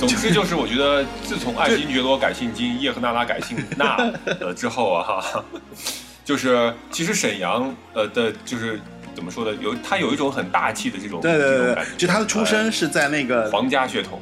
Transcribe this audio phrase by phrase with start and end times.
[0.00, 3.96] 总之就是，我觉得自从爱新觉罗改姓金，叶赫那拉改姓那
[4.40, 5.44] 呃之后啊，哈，
[6.24, 8.80] 就是其实沈阳呃的，就是
[9.14, 14.18] 怎么说呢，有他有一种很大气的这种对对对对这种感觉，就他的出身是在那个呃皇家血统。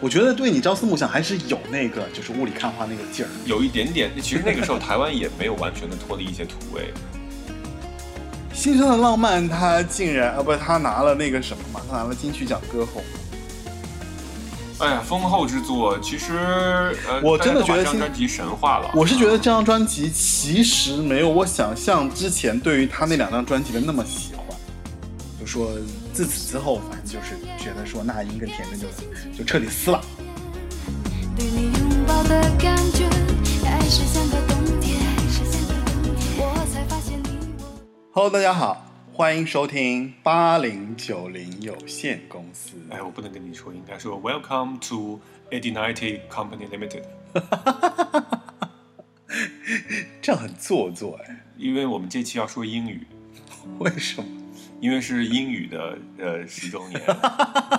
[0.00, 3.28] 我觉得对你朝思暮想还是有那个就是雾里看花那个劲儿。
[3.46, 6.94] 有一点点，其实那个时候台湾也没有完全的脱离一些土味，
[8.54, 13.02] 新生的浪漫，他竟然啊不，他拿了那个什么嘛，他拿了金曲奖歌后。
[14.80, 16.36] 哎呀，丰厚之作，其实
[17.08, 18.88] 呃，我真的觉得这张新专辑神话了。
[18.94, 24.56] 我是觉得这张专辑其实没有我想象之前对于他那两张专辑的那么喜欢，
[25.40, 25.72] 就说
[26.12, 28.86] 自此之后，反正就是觉得说那英跟田震就
[29.36, 30.00] 就彻底撕了。
[31.36, 33.08] 对你拥抱的感觉，
[33.64, 34.96] 还是像个冬天。
[36.36, 37.64] 我才发现你我。
[38.12, 38.87] Hello，大家好，
[39.18, 42.76] 欢迎收听八零九零有限公司。
[42.88, 45.20] 哎，我不能跟你说，应该说 Welcome to
[45.50, 47.02] Eighty Ninety Company Limited，
[50.22, 53.08] 这样很做作哎，因为我们这期要说英语，
[53.80, 54.28] 为什么？
[54.80, 57.02] 因为是英语的呃十周年。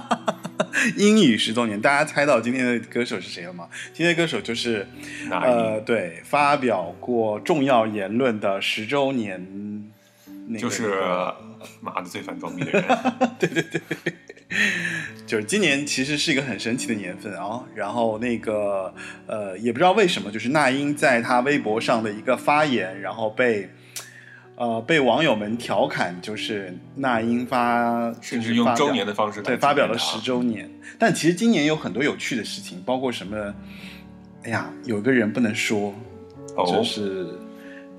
[0.97, 3.69] 英语十周年，大家猜到今天的歌手是谁了吗？
[3.93, 4.85] 今天的歌手就是
[5.31, 9.89] 呃，对，发表过重要言论的十周年、
[10.51, 10.91] 那个，就是
[11.79, 12.83] 妈的最烦装逼的人，
[13.39, 13.81] 对对对
[15.27, 17.63] 就是今年其实是一个很神奇的年份啊。
[17.75, 18.91] 然后那个
[19.27, 23.69] 呃，也不知道为什么，就是那英在她微博上的一个发言，然后被
[24.55, 30.67] 呃被网友们调侃，就是那英发甚至用周年的方式对发表了十周年。
[30.97, 33.53] 但其实今年有很多有趣的事情，包括什么？
[34.43, 35.93] 哎呀，有个人不能说，
[36.55, 37.27] 哦就是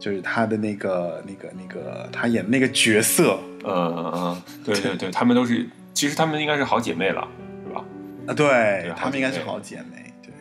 [0.00, 7.28] 就是他的那个那个那个他演的那个角色嗯嗯嗯，对对对，他们都是，其实他们应该是好姐妹了，
[7.66, 7.84] 是吧？
[8.26, 8.46] 啊，对
[8.82, 10.32] 对他们应该是好好姐妹，对。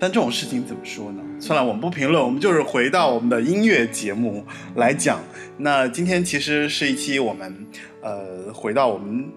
[0.00, 1.22] 但这种事情怎么说呢？
[1.38, 4.44] 算了，我们不评论，我们就是回到我们的音乐节目
[4.76, 5.20] 来讲。
[5.58, 7.54] 那今天其实是一期我们
[8.00, 9.28] 呃回到我们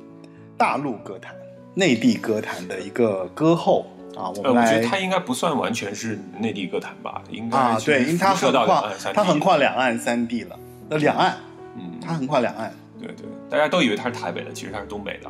[0.55, 1.35] 大陆歌坛、
[1.73, 3.85] 内地歌坛的一个歌后
[4.15, 10.59] 啊，我呃，们来我觉得他应该不算完全是内地歌坛吧，应该啊，对，因为它辐射到横跨两岸三地它横跨两岸三地了，
[10.89, 11.37] 那，两岸，
[11.75, 12.73] 嗯，它横跨两岸。
[12.97, 15.29] 对对，大家都以为他是台北的，其实他是东北的。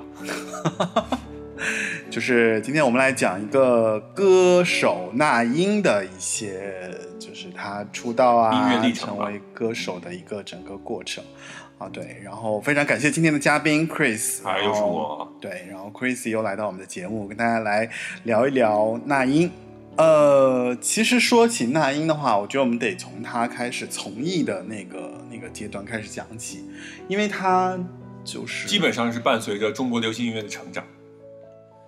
[2.12, 11.24] 就是今天我们来讲一个歌手那英的一些，就是他出道啊，音乐历程成为歌手的一个整个过程
[11.78, 12.22] 啊，对。
[12.24, 17.90] 然后非常感谢今天的嘉宾 Chris，啊，然又是我，对，然后 Chris 又来到我们的节目，跟大家来
[18.24, 19.52] 聊一聊那英。
[19.98, 26.66] 呃，其实说起那英的话，我觉得我们得从她开始从艺的那个那个阶段开始讲起，
[27.08, 27.80] 因为她
[28.26, 30.84] 就是基本上是伴随着中国流行音乐的成长。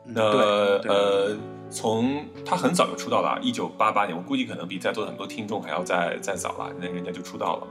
[0.05, 1.37] 嗯那呃，
[1.69, 7.67] 从她很早就出道了，一九八八年，我估计可能比在座的很多听众还要再再早了，那人家就出道了。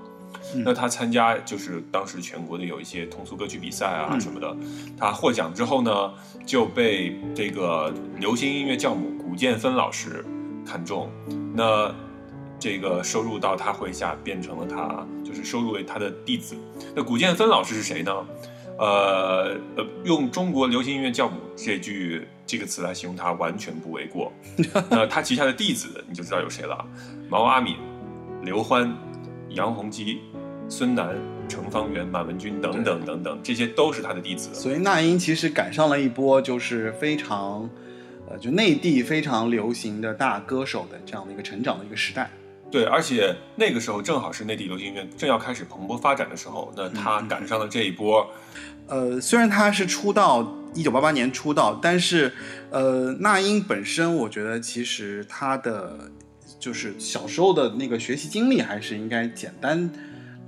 [0.55, 4.57] 嗯那他参加就是当时全国的有一些通俗歌曲比赛啊嗯什么的，
[4.99, 6.13] 他获奖之后呢，
[6.45, 10.25] 就被这个流行音乐教母古建芬老师
[10.65, 11.11] 看中，
[11.55, 11.95] 那
[12.59, 16.57] 这个收入到他麾下，变成了他就是收入为他的弟子。
[16.95, 18.13] 那古建芬老师是谁呢？
[18.79, 24.31] 呃呃，用中国流行音乐教母这句这个词来形容他完全不为过。
[24.91, 26.85] 那他旗下的弟子你就知道有谁了：
[27.31, 27.77] 毛阿敏、
[28.43, 28.95] 刘欢、
[29.57, 30.21] 杨洪基、
[30.69, 31.17] 孙楠、
[31.49, 34.51] 程方圆、马文君等等等等，这些都是他的弟子。
[34.53, 37.69] 所以那英其实赶上了一波就是非常，
[38.29, 42.31] 呃，就内地非常流行的大歌手的这样的一个成长的一个时代。
[42.71, 48.29] 对，而且那个时候正好是内地流行音乐正要开始蓬勃发展的时候，那他赶上了这一波。
[48.89, 52.33] 呃，虽然他是出道一九八八年出道，但是
[52.71, 56.11] 呃，那英本身我觉得其实他的
[56.67, 59.89] 就是小时候的那个学习经历还是应该简单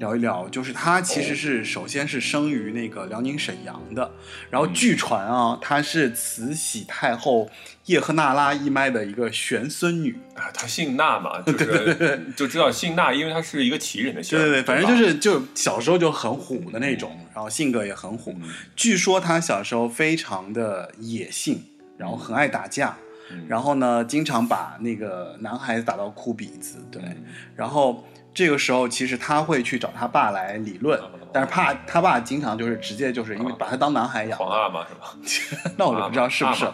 [0.01, 0.49] 聊一聊。
[0.49, 4.11] 就是他其实是首先是生于那个辽宁沈阳的，
[4.51, 7.49] 然后据传啊，她是慈禧太后
[7.85, 10.19] 叶赫那拉一脉的一个玄孙女。
[10.35, 14.37] 啊，他姓纳嘛，就是就知道姓纳，因为他是一个旗人的姓。
[14.37, 18.33] 对对对，反正就是就小时候就很虎的那种，然后性格也很虎。
[18.43, 21.63] 嗯据说他小时候非常的野性，
[21.97, 23.08] 然后很爱打架，嗯
[23.47, 26.79] 然后呢，经常把那个男孩子打到哭鼻子。
[26.91, 27.25] 对，嗯。
[27.57, 31.01] 然后这个时候其实他会去找他爸来理论，
[31.33, 35.73] 但是怕他爸经常就是直接就是因为把他当男孩养，皇阿玛是吧？
[35.77, 36.67] 那我就不知道是不是。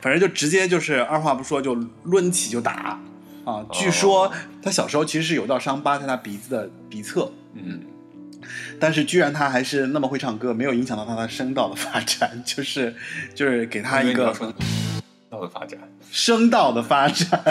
[0.00, 1.74] 反正就直接就是二话不说就
[2.04, 3.00] 抡起就打。
[3.42, 3.64] 啊！
[3.72, 4.30] 据说
[4.62, 7.80] 他小时候其实是有道伤疤在他鼻子的鼻侧，嗯，
[8.78, 12.94] 但是居然他还是那么会唱歌，没有影响到他的声道的发展， 就是
[13.34, 14.32] 就是给他一个
[15.40, 15.78] 道的发展，
[16.10, 17.44] 声道的发展。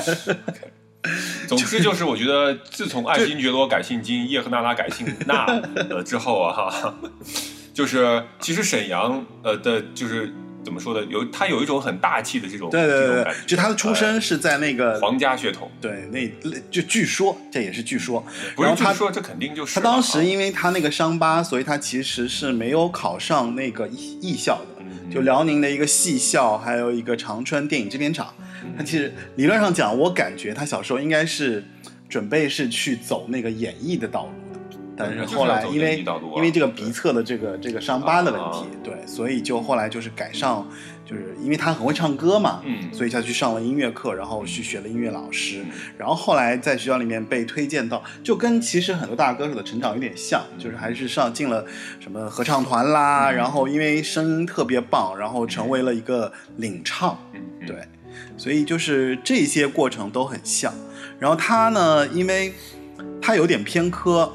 [1.47, 5.45] 总之就是，我觉得自从爱新觉罗改姓金，叶赫那拉改姓那
[5.89, 6.94] 呃之后啊，哈，
[7.74, 10.31] 就是其实沈阳呃的，就是
[10.62, 11.03] 怎么说的？
[11.06, 16.30] 有他有一种很大气的这种对对对对，就他的出身呃是在那个皇家血统，对那
[16.69, 18.19] 就据说这也是据说，
[18.56, 24.79] 不是然后他说这肯定就是他当时因为他那个伤疤，所以他其实是没有考上那个艺艺校的。
[25.09, 28.33] 嗯就辽宁的一个戏校，还有一个长春电影制片厂。
[28.63, 31.63] 嗯他其实理论上讲，我感觉他小时候应该是
[32.07, 34.49] 准备是去走那个演艺的道路的，
[35.00, 36.04] 但是后来因为
[36.36, 40.69] 因为这个鼻侧的这个这个伤疤的问题啊，对，所以就后来就是改上，
[41.06, 42.94] 就是因为他很会唱歌嘛，嗯。
[42.94, 51.66] 所以他去上了音乐课，然后去学了音乐老师嗯，然后后来在学校里面被推荐到，就跟其实很多大歌手的成长有点像，就是还是上进了
[52.02, 53.36] 什么合唱团啦，嗯。
[53.36, 57.18] 然后因为声音特别棒，然后成为了一个领唱，
[57.66, 57.78] 对，
[58.36, 60.74] 所以就是这些过程都很像。
[61.19, 62.54] 然后他呢，因为
[63.22, 64.31] 他有点偏科，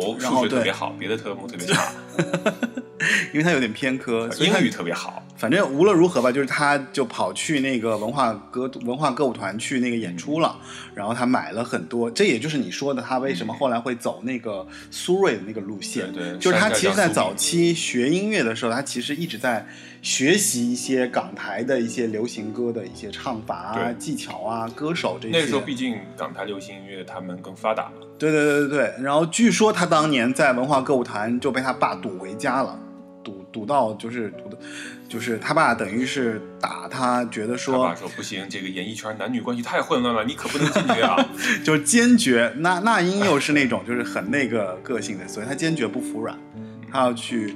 [0.00, 1.92] 哦，数学特别好，别的科目特别差，
[3.32, 10.56] 因为他有点偏科，所以英语特别好，反正无论如何吧，就是他就跑去那个文化歌文化歌舞团去那个演出了，
[10.94, 19.66] 然后他买了很多，这也就是你说的他为什么后来会走那个苏芮的那个路线，对对就是他其实在早期学音乐的时候，他其实一直在
[20.02, 25.34] 学习一些港台的一些流行歌的一些唱法啊、技巧啊、歌手这些。
[25.36, 32.78] 那个时候毕竟港台流行音乐他们更发达，对对对对对，然后据说他当年在文化歌舞团就被他爸堵回家了，
[33.56, 34.58] 堵堵到就是赌的，
[35.08, 41.16] 就是他爸等于是打他，觉得说他说爸说不行，这个演艺圈男女关系太混乱了，你可不能进去啊。
[41.64, 42.52] 就是坚决。
[42.58, 46.38] 那那英又是那种就是很那个个性的，所以他坚决不服软，
[46.92, 47.54] 他要去，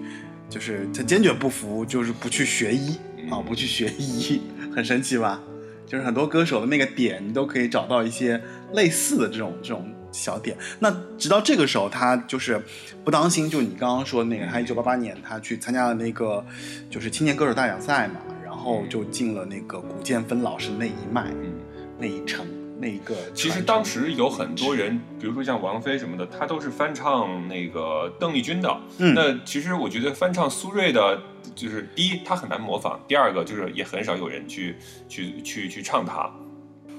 [0.48, 2.96] 就是他坚决不服，就是不去学医
[3.30, 4.40] 啊，不去学医，
[4.74, 5.38] 很神奇吧？
[5.86, 8.40] 就是很多歌手的那个点，你都可以找到一些
[8.72, 10.56] 类似的这种这种小点。
[10.78, 12.60] 那直到这个时候，他就是
[13.04, 16.44] 不当心，就你刚刚说那个，他一九八八年他去参加了那个
[16.88, 21.52] 就是青年歌手大奖赛嘛，然后就进了那个古建芬老师那一脉、嗯，
[21.98, 22.46] 那一程、
[22.78, 23.14] 那一个。
[23.34, 28.80] 其实当时有很多人，比如说像王菲什么的，她都是翻唱那个邓丽君的。
[28.98, 31.20] 嗯那其实我觉得翻唱苏芮的，
[31.54, 34.76] 就是第一，她很难模仿；第二个就是也很少有人去
[35.08, 36.30] 去去去唱她。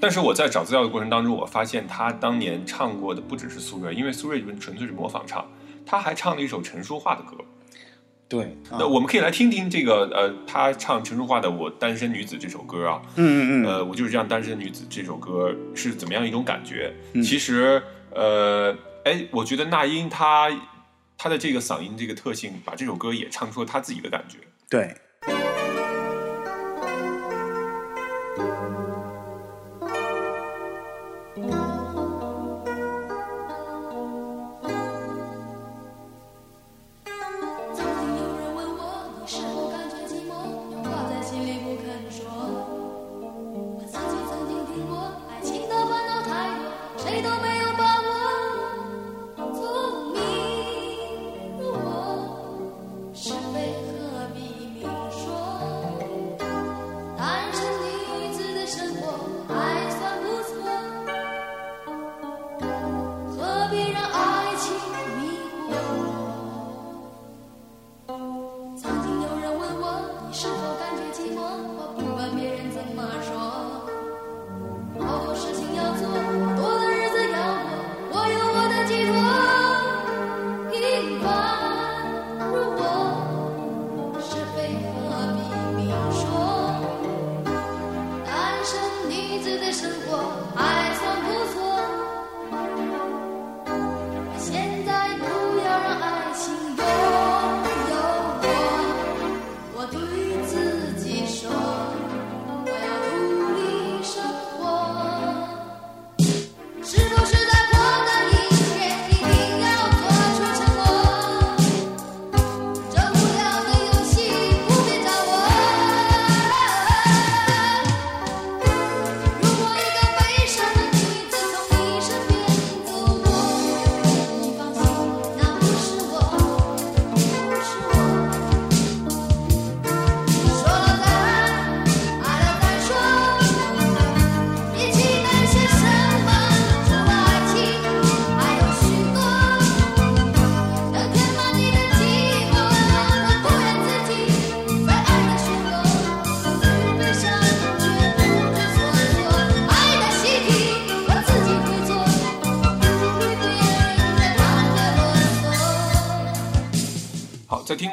[0.02, 5.48] 但是我在找资料的过程当中，我发现他当年唱过的不只是苏芮，因为苏芮纯粹是模仿唱，
[5.86, 7.36] 他还唱了一首陈淑桦的歌。
[8.28, 13.00] 对，啊那我们可以来听听这个呃，他唱陈淑桦的《我单身女子》这首歌啊。
[13.14, 16.92] 嗯嗯嗯，呃，我就是这样单身女子这首歌是怎么样一种感觉？
[17.12, 20.50] 嗯其实，呃，哎，我觉得那英她
[21.16, 24.38] 她的这个嗓音这个特性，把这首歌也唱出了她自己的感觉。
[24.68, 24.96] 对，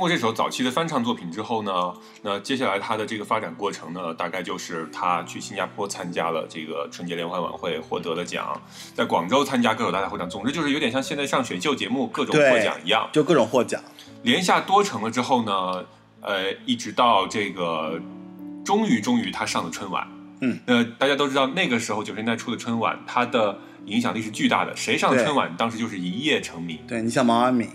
[0.09, 8.59] 过这首早期的翻唱作品之后呢，那接下来他的这个发展过程呢，大概就是他去新加坡参加了这个春节联欢晚会，获得了奖，
[8.95, 13.07] 在广州参加歌手大赛获奖，总之就是有点像现在上选秀节目各种获奖一样。
[13.13, 13.79] 就各种获奖。
[14.23, 15.85] 连下多成了之后呢，
[16.21, 18.01] 呃，一直到这个，
[18.65, 20.07] 终于终于他上了春晚。
[20.41, 26.79] 嗯，那大家都知道那个时候九十年代初的春晚，它的影响力是巨大的，谁上对春晚当时就是一夜成名。
[26.87, 27.69] 对你像毛阿敏，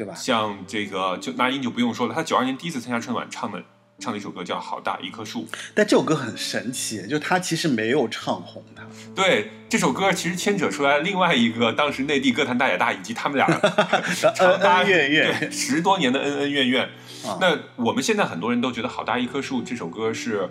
[0.00, 0.14] 对吧？
[0.14, 3.62] 像这个就那英就不用说了，他九二年第一次参加春晚唱的
[3.98, 5.42] 唱的一首歌叫《好大一棵树》。
[5.74, 8.82] 但这首歌很神奇，就他其实没有唱红他。
[9.14, 13.46] 对这首歌，其实牵扯出来另外一个当时内地歌坛大姐大以及他们俩
[14.16, 16.88] 长达恩恩怨怨对十多年的恩恩怨怨。
[17.26, 20.48] 啊那我们现在很多人都觉得《好大一棵树》这首歌是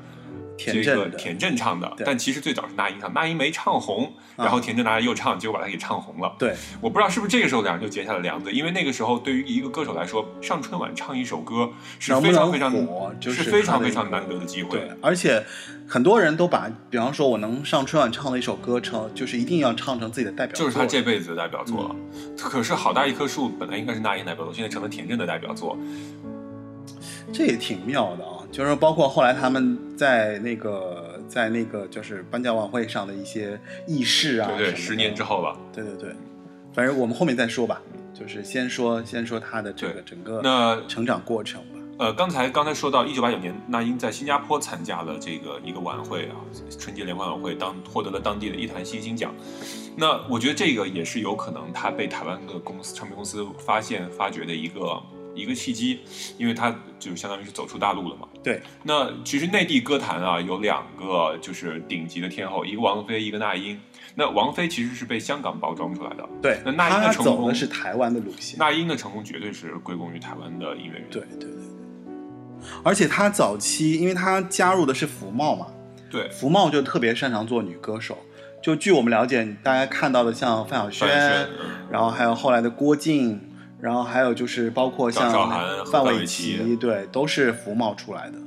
[0.60, 6.36] 这田震田震唱的，但其实最早是那英唱，那英没唱红，啊然后田震拿来又唱，结果把它给唱红了。
[6.38, 12.72] 对，我不知道是不是这个时候两人就结下了梁子，因为那个时候对于一个歌手来说，上春晚唱一首歌是非常非常
[13.22, 15.44] 是非常非常难得的机会对。，而且
[15.88, 21.90] 很多人都把，比方说我能上春晚唱的一首歌成，就是一定要唱成自己的代表作，就是他这辈子的代表作了。
[21.92, 25.78] 嗯可是好大一棵树本来应该是那英代表作，现在成了田震的代表作。
[27.32, 28.39] 这也挺妙的啊。
[28.52, 35.56] 就是包括后来他们在那个在那个就是颁奖晚会上的一些轶事啊，对对，十年之，后吧。
[35.74, 36.16] 对对对，
[36.74, 37.82] 反正我们后面再说吧，
[38.14, 41.80] 就是先说先说他的这个整个那成长过程吧。
[42.00, 46.40] 呃，刚才刚才说到一九八九年，那英在新加坡参加了这个一个晚会啊，
[46.80, 49.34] 春节联欢晚会，当获得了当地的一坛新星奖。
[49.98, 54.98] 那我觉得这个也是有可能他被台湾的公司唱片公司发现发掘的一个
[55.40, 56.00] 一个契机，
[56.38, 58.28] 因为他就相当于是走出大陆了嘛。
[58.44, 63.80] 对，那其实内地歌坛啊有两个就是顶级的天后，一个王菲，一个那英。
[64.16, 68.58] 那王菲其实是被香港包装出来的，对，那那英的成功走的是台湾的路线。
[68.60, 71.08] 那英的成功绝对是归功于台湾的音乐人。
[71.10, 71.50] 对对对对，
[72.84, 75.68] 而且她早期，因为她加入的是福茂嘛，
[76.10, 78.18] 对，福茂就特别擅长做女歌手。
[78.62, 81.48] 就据我们了解，大家看到的像范晓萱，
[81.90, 83.40] 然后还有后来的郭靖，
[83.80, 85.32] 然后还有就是包括像
[85.86, 88.38] 范玮琪琪，对，都是福茂出来的。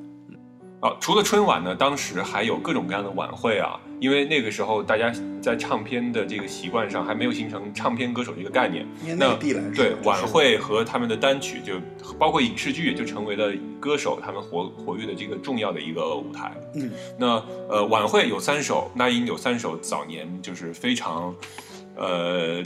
[0.81, 8.85] 啊，除了春晚呢，当时还有各种各样的晚会啊，因为那个时候大家在唱片的这个习惯上还没有形成唱片歌手这个概念，
[9.17, 11.75] 那对晚会和他们的单曲就
[12.19, 16.53] 包括影视剧，就成为了歌手他们活活跃的这个重要的一个舞台。
[16.75, 21.33] 嗯，那呃晚会有三首，那英有三首早年就是非常
[21.95, 22.61] 呃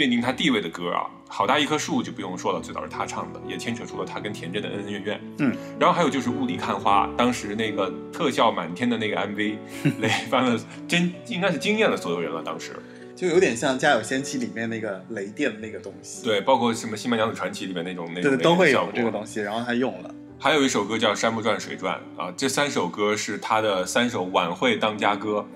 [0.00, 5.20] 奠定他地位的歌啊，好大一棵树就不用说了，最早是他唱的，也牵扯出了他跟田震的恩恩怨怨。
[5.40, 9.56] 嗯，然后还有就是雾里看花，当时那个特效满天的那个 MV，
[10.00, 12.42] 雷翻了真应该是惊艳了所有人了。
[12.42, 12.72] 当时
[13.14, 20.14] 就有点像《家有仙妻》里面那个雷电的那个东西，对，包括什么《新白娘子传奇》里面那种那种对，都会有这个东西，然后他用了。
[20.38, 25.46] 还有一首歌叫《山不转水转》啊，这三首歌是他的三首晚会当家歌。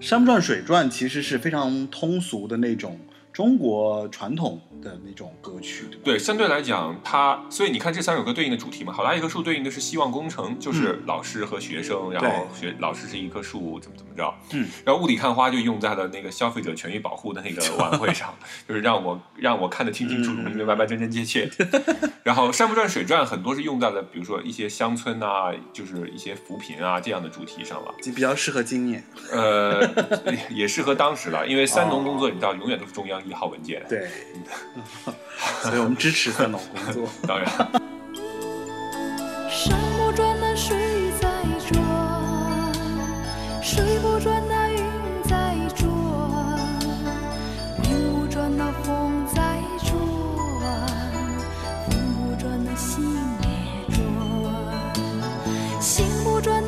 [0.04, 2.98] 《山不转水转》其实是非常通俗的那种
[3.32, 6.02] 中国传统的那种歌曲，对吧？
[6.04, 18.34] 对，相对来讲，它所以你看这三首歌对应的主题嘛，好大一棵树对应的是希望工程，就是老师和学生，然后学老师是一棵树，怎么怎么着，嗯，然后雾里看花就用在了那个消费者权益保护的那个 晚会上，
[18.68, 21.48] 就是让我让我看得清清楚楚、嗯明明白白、真真切切。
[22.22, 27.94] 然后山不转水转很多是用在了比如说一些乡村啊，就是一些扶贫啊这样的主题上了。
[28.02, 29.02] 就比较适合今年。
[29.32, 29.80] 呃，
[30.50, 33.82] 也适合当时了，因为三农工作你知道永远都是中央一号文件。
[33.88, 34.08] 对，
[35.62, 37.08] 所以我们支持三农工作。
[37.26, 37.48] 当然。
[39.50, 40.76] 山不转，那水
[41.20, 41.28] 在
[41.68, 41.80] 转；
[43.62, 44.78] 水不转，那云
[45.24, 45.88] 在转；
[47.84, 49.92] 云不转，那风在转；
[51.86, 53.04] 风不转，那心
[53.42, 53.48] 也
[53.94, 53.98] 转；
[55.80, 56.62] 心不转，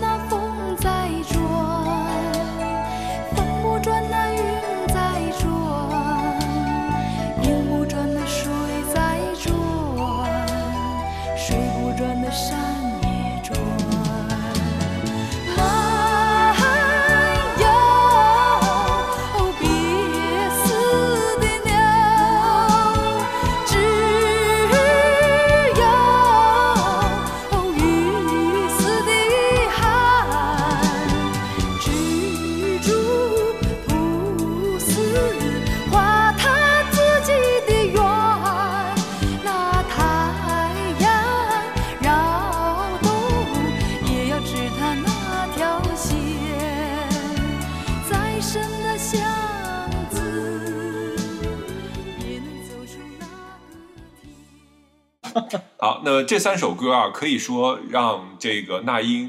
[55.83, 59.29] 好，那这三首歌啊，可以说让这个那英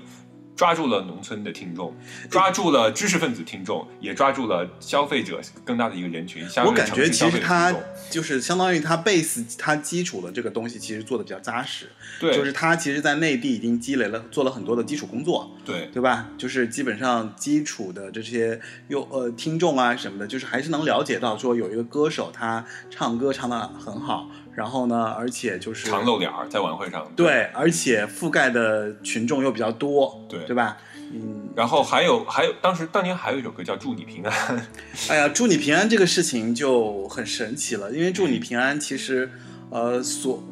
[0.55, 1.97] 抓住了农村的听众，
[2.29, 6.47] 抓住了知识分子听众，也抓住了消费者更大的一个人群。
[6.47, 7.73] 相我感觉其实他
[8.11, 11.89] 就是相当于他 base 他基础的这个东西，其实做的比较扎实。
[12.19, 16.29] 对，就是他其实，在内地已经积累了做了很多的基础工作，对对吧？
[16.37, 27.11] 就是基本上基础的这些又呃听众啊什么的，就是还是能了解到说有一个歌手他唱歌唱的很好，然后呢，而且就是常露脸儿在晚会上。
[27.15, 30.77] 对，而且覆盖的群众又比较多，对对吧？
[31.11, 34.57] 嗯，然后还有还有，当时当年还有一首歌叫《祝你平安》，
[35.09, 39.29] 哎呀，祝你平安这个事情就很神奇了，因为祝你平安其实，
[39.69, 40.43] 呃，所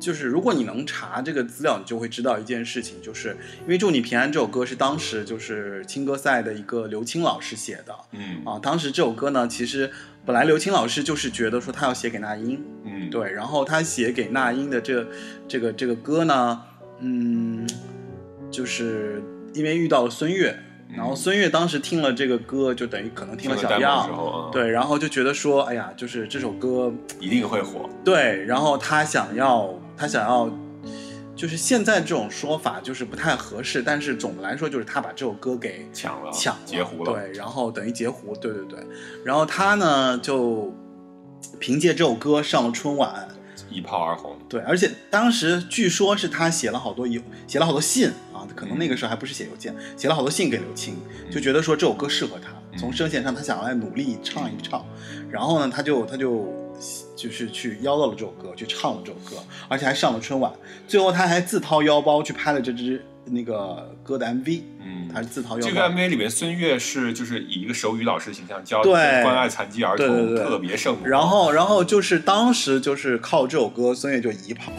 [0.00, 9.90] 就是如果你能查这个资料，你就会知道一件事情，就是因为祝你平安这首歌是当时就是青歌赛的一个刘青老师写的嗯啊，当时这首歌呢，其实
[10.24, 15.06] 本来刘青老师就是觉得说他要写给那英，嗯，对，然后他写给那英的这
[15.46, 16.62] 这个这个歌呢，
[17.00, 17.68] 嗯，
[18.50, 20.58] 就是因为遇到了孙悦，
[20.96, 27.88] 然后孙悦当时听了这个歌，就等于可能听了小样，啊，，对，然后就觉得说，哎呀，就是这首歌，一定会火。
[28.04, 30.50] 对，然后他想要，他想要，
[31.36, 37.12] 就是现在这种说法就是不太合适，但是总的来说就是他把这首歌给抢了，抢了截胡了。
[37.12, 38.78] 对，然后等于截胡，对对对，
[39.22, 40.74] 然后他呢就
[41.58, 43.28] 凭借这首歌上了春晚，
[43.70, 44.38] 一炮而红。
[44.48, 50.96] 对，而且当时据说是他写了好多邮，写了好多信啊，可能那个时候还不是写邮件，写了好多信给刘青，
[51.30, 54.82] 就觉得说这首歌适合他，从声线上他想要来努力唱一唱，
[55.30, 56.48] 然后呢，他就他就
[57.20, 59.36] 就是去邀到了这首歌，去唱了这首歌，
[59.68, 60.50] 而且还上了春晚，
[60.88, 65.68] 最后他还自掏腰包去拍了这支那个歌的 MV，嗯，他是自掏腰包。
[65.68, 68.92] 这个 MV 里面，孙悦是就是以一个手语老师的形象教对
[69.22, 71.06] 关爱残疾儿童，对对对特别圣母。
[71.06, 74.72] 然后，然后就是当时就是靠这首歌，孙悦就一炮。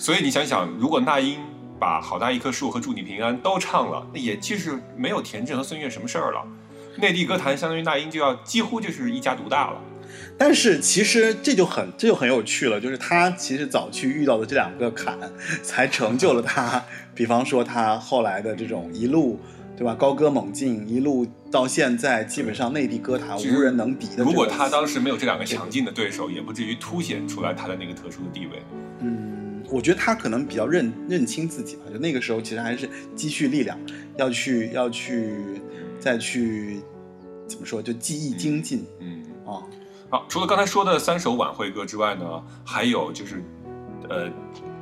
[0.00, 1.38] 所以你想想，如果那英
[1.78, 6.42] 把《好大一棵树》和《祝你平安》都唱了，那也就是没有田震和孙悦什么事儿了。
[6.96, 9.78] 内地歌坛相当于那英就要几乎就是一家独大了。
[10.38, 15.18] 但是其实这就很这就很有趣了，就是他其实早期遇到的这两个坎，
[15.62, 16.82] 才成就了他。
[17.14, 19.38] 比方说他后来的这种一路，
[19.76, 19.94] 对吧？
[19.94, 24.24] 高歌猛进，一路到现在，基本上内地歌坛无人能敌的。
[24.24, 28.62] 如果他当时没有这两个强劲的对手，也不至于凸显出来他的那个特殊的地位。
[29.00, 29.39] 嗯，
[29.70, 33.78] 我觉得他可能比较认认清自己吧，就那个时候其实还是积蓄力量，
[34.16, 35.60] 要去要去
[35.98, 36.80] 再去
[37.46, 39.62] 怎么说，就技艺精进嗯，啊。
[40.10, 43.44] 好，除了刚才说的三首晚会歌之外呢，还有就是，
[44.08, 44.28] 呃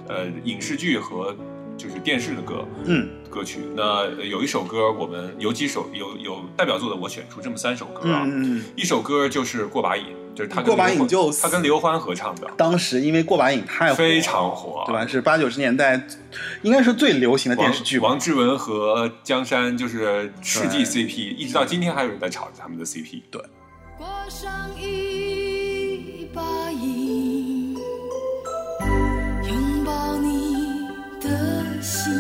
[0.09, 1.37] 呃，影视剧和
[1.77, 3.61] 就是电视的歌嗯歌曲。
[3.77, 8.23] 那呃有一首歌，我们有几首有有代表作的，我选出这么三首歌啊。
[8.25, 8.65] 嗯嗯嗯。
[8.75, 10.05] 一首歌就是《过把瘾》，
[10.39, 15.05] 就是他跟过把瘾就他跟刘欢合唱的，当时因为过把瘾太火了非常火，对吧？？
[15.05, 16.01] 是八九十年代，
[16.63, 18.05] 应该是最流行的电视剧吧。
[18.05, 23.23] 王王志文和江山就是世纪 CP，一直到今天还有人在吵他们的 CP。
[23.33, 23.43] 对
[23.97, 27.75] 过上一把瘾，
[29.43, 30.87] 拥抱你
[31.21, 32.15] 的心，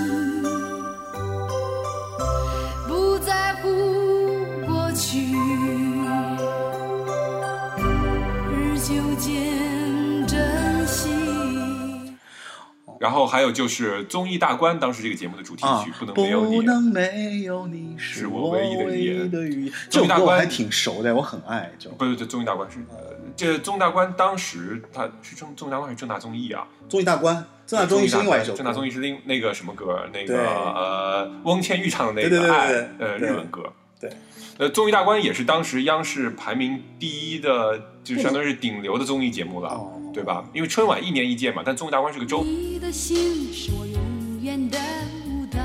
[12.99, 16.57] 然后还有就是综艺大观，当时这个节目的主题啊曲，不能没有你。
[16.57, 26.67] 不能没有你是是我我唯一的语言综艺大观我还挺熟的，我很爱这首不对这，综艺大观是呃，这综艺大观当时他是正综艺大观还是正大综艺啊？
[26.89, 28.55] 综艺大观，正大综艺是另外一首。
[28.55, 30.09] 正大综艺是另那个什么歌？
[30.13, 33.73] 那个呃，翁倩玉唱的那个爱呃日文歌。
[34.01, 34.11] 对，
[34.59, 40.45] 呃，综艺大观也是当时央视排名第一的，就相当于是顶流的综艺节目了，哦对吧？
[40.53, 42.43] 因为春晚一年一届嘛，但综艺大观是个周。
[42.43, 44.79] 你的心是我永远的
[45.27, 45.61] 舞台，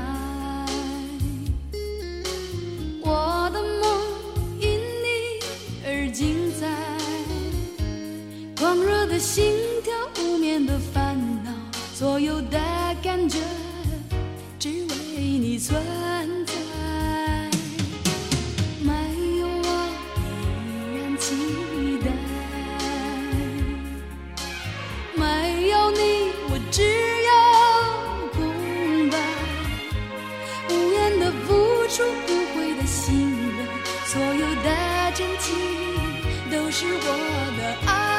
[3.02, 4.00] 我的梦
[4.60, 5.40] 因你
[5.84, 6.68] 而精彩，
[8.56, 11.50] 狂热的心跳，无眠的烦恼，
[11.94, 12.58] 所有的
[13.02, 13.38] 感觉
[14.58, 15.82] 只为你存
[16.46, 16.52] 在。
[26.74, 29.16] 只有空白。
[30.70, 33.66] 无言的付出无悔的心愿
[34.04, 35.54] 所有的真情
[36.50, 38.13] 都是我的爱。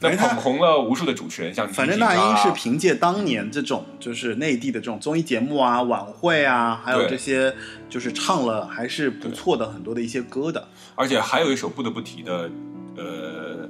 [0.00, 7.52] 那捧红了无数的主持人，像反正那英是凭借当年这种就是内地的这种综艺节目啊、晚会啊，还有这些
[7.88, 10.68] 就是唱了还是不错的很多的一些歌的。
[10.94, 12.50] 而且还有一首不得不提的，
[12.96, 13.68] 呃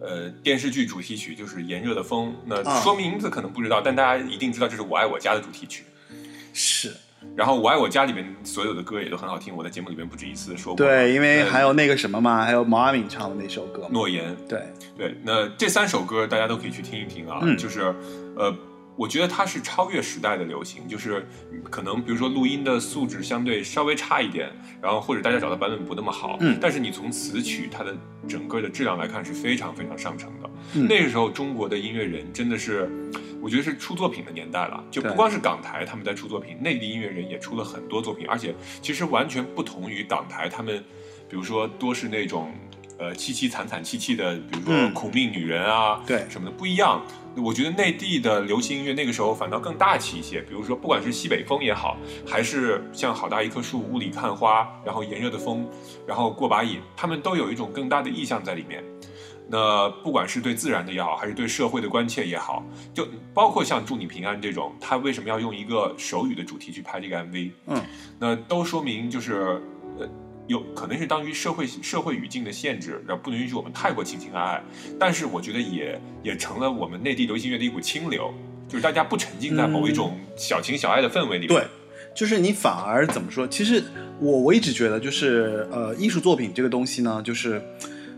[0.00, 2.28] 呃电视剧主题曲就是《炎热的风》。
[2.46, 5.84] 那啊说名字可能不知道，但大家一定知道这是我爱我家的主题曲。
[6.52, 6.92] 是
[7.36, 10.86] 然后我爱我家里面所有的歌也都很好听，我在节目里面不止一次说过。
[10.86, 13.88] 对，因为呃还有那个什么嘛，还有毛阿敏唱的那首歌。
[13.90, 14.62] 诺言，对，
[14.96, 17.94] 对，那这三首歌大家都可以去听一听啊，嗯就是
[18.36, 18.54] 呃。
[18.98, 21.24] 我觉得它是超越时代的流行，就是
[21.70, 24.50] 可能比如说录音的素质相对稍微差一点，
[24.82, 27.96] 然后或者大家找的版本不那么好，嗯但是你从词曲它的
[28.28, 30.50] 整个的质量来看是非常非常上乘的。
[30.74, 32.90] 嗯那个时候中国的音乐人真的是，
[33.40, 40.84] 我觉得是出作品的年代了，就不光是港台他们在出作品，内地音乐人也出了很多作品，而且其实完全不同于港台他们，
[41.30, 42.52] 比如说多是那种。
[43.00, 47.00] 呃，凄凄惨惨戚戚的，比如说嗯苦命女人啊，对什么的不一样。
[47.42, 51.96] 我觉得内地的流行音乐那个时候反倒更大气一些，比如说不管是西北风也好，
[52.26, 55.68] 还是像好大一棵树、雾里看花，然后炎热的风，
[56.06, 58.82] 然后过把瘾，他们都有一种更大的意象在里面。
[59.50, 67.50] 那不管是对自然的也好，还是对社会的关切也好，就包括像《祝你平安》这种，他为什么要用一个手语的主题去拍这个 MV？
[67.66, 67.82] 嗯，
[68.18, 69.62] 那都说明就是
[69.98, 70.08] 呃。
[70.48, 74.62] 有可能是当于社会社会语境的限制，然后不能允许我们太过情情爱爱，
[74.98, 78.32] 但是我觉得也也成了我们内地流行乐的一股清流，
[78.66, 81.48] 就是大家不沉浸在某一种小情小爱的氛围里面。
[81.48, 81.66] 对，
[82.16, 83.46] 就是你反而怎么说？
[83.46, 83.84] 其实
[84.18, 87.62] 我我一直觉得，就是呃，艺术作品这个东西呢，就是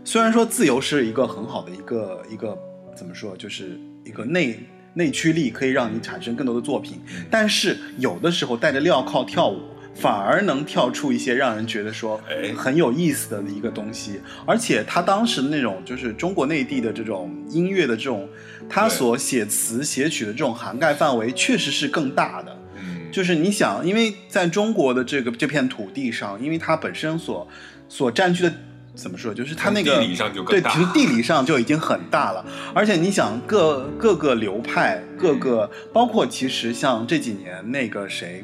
[0.05, 2.57] 虽然说自由是一个很好的一个一个
[2.95, 4.57] 怎么说，就是一个内
[4.93, 9.59] 内驱力，可以让你产生更多的作品，嗯但是有的时候带着镣铐跳舞。
[9.93, 12.49] 反而能跳出一些让人觉得说哎。
[12.53, 18.29] 很有意思的一个东西，而且他当时的那种就是中国内地的这种音乐的这种，
[18.69, 22.55] 他所写词写曲的这种涵盖范围确实是更大的。
[22.75, 27.47] 嗯，就是你想，因为在中国的这个这片土地上，因为它本身所
[27.89, 28.53] 所占据的
[28.93, 29.97] 怎么说，就是它那个
[30.47, 32.45] 对，其实地理上就已经很大了。
[32.75, 38.43] 而且你想各各个流派，各个包括其实像这几年那个谁，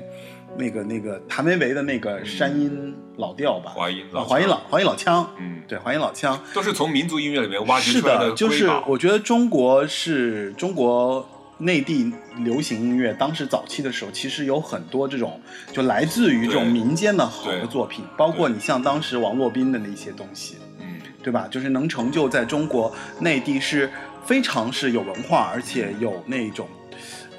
[0.56, 6.40] 那个那个谭维维的那个山音老调吧，华音老啊华音老华音老腔，嗯，对，华音老腔。
[6.54, 11.28] 都是从民族音乐里面挖掘出来的，就是我觉得中国是中国
[11.60, 21.48] 内地流行音乐，当时早期的时候，其实有很多这种就来自于这种民间的好的作品，包括你像当时王洛宾的那些东西，嗯，对吧？
[21.50, 23.90] 就是能成就在中国内地是
[24.24, 26.68] 非常是有文化，而且有那种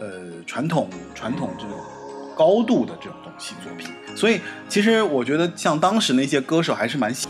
[0.01, 0.09] 呃
[0.47, 1.73] 传统传统这种
[2.39, 3.91] 高度的这种东西作品。
[4.17, 7.27] 所以其实我觉得像当时那些歌手还是蛮喜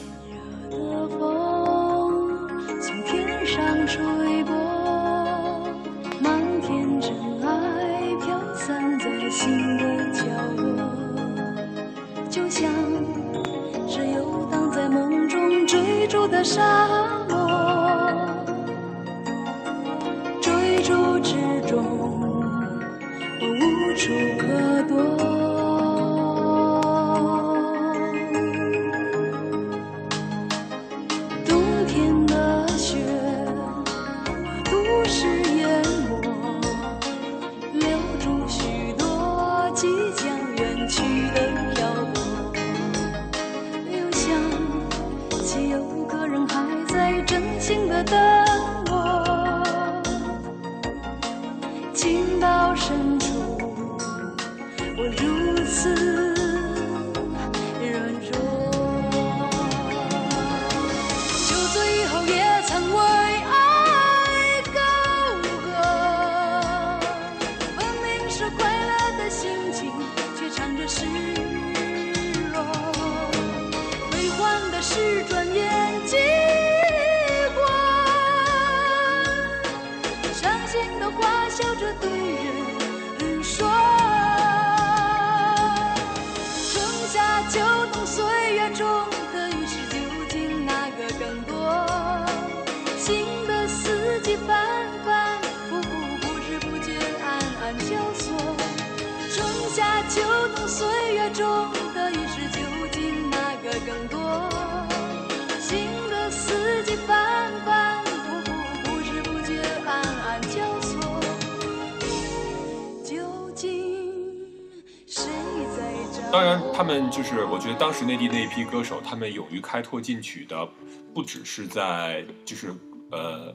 [117.78, 120.68] 当时内地那一批歌手，他们勇于开拓进取的，
[121.14, 122.74] 不只是在就是
[123.10, 123.54] 呃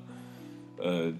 [0.77, 1.13] 呃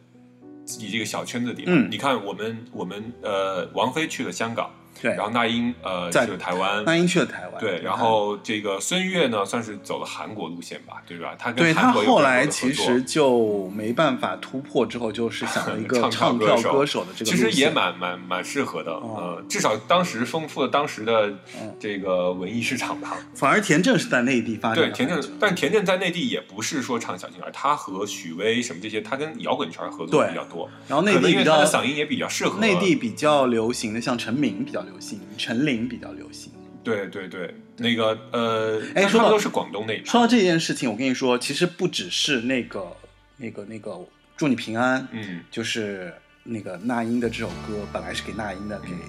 [0.64, 1.66] 自己这个小圈子里。
[1.68, 1.90] 嗯。
[1.92, 5.12] 你看我们我们呃王菲去了香港，对。
[5.16, 11.36] 然后那英呃去了台湾，那英去了台湾，对，然后这个孙悦呢，算是走了韩国路线吧，对吧？
[11.38, 21.28] 他跟对他后来其实就没办法突破，之后就是想了一个 唱唱跳歌手的这个其实也蛮蛮蛮适合的，哦呃，至少当时丰富了当时的
[21.62, 23.18] 嗯这个文艺市场吧。
[23.36, 36.52] 反而田震是在内地发展对，的田震，但田震在内地也不是说唱小情儿，他和许巍什么这些，他跟摇滚圈合作对比较多，然后内地比较他的嗓音也比较适合内地比较流行的，像陈明比较流行，陈琳比较流行。
[36.84, 42.96] 对对对，那个呃，哎说到但他们都是广东那边，说到这件事情，我跟你说，其实不只是那个、
[43.38, 43.98] 那个、那个
[44.36, 49.00] “祝你平安”，嗯，就是那个那英的这首歌，本来是给那英的，给嗯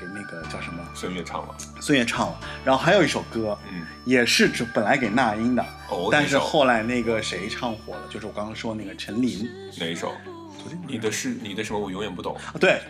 [0.00, 2.40] 给那个叫什么孙悦唱了，孙悦唱了。
[2.64, 9.48] 然后还有一首歌，嗯，也是只本来给那英的，哦，但是后来那个谁唱火了，就是我刚刚说那个陈琳。
[9.78, 10.12] 哪一首？
[10.86, 11.78] 你的是你的什么？
[11.78, 12.36] 我永远不懂。
[12.36, 12.80] 啊对，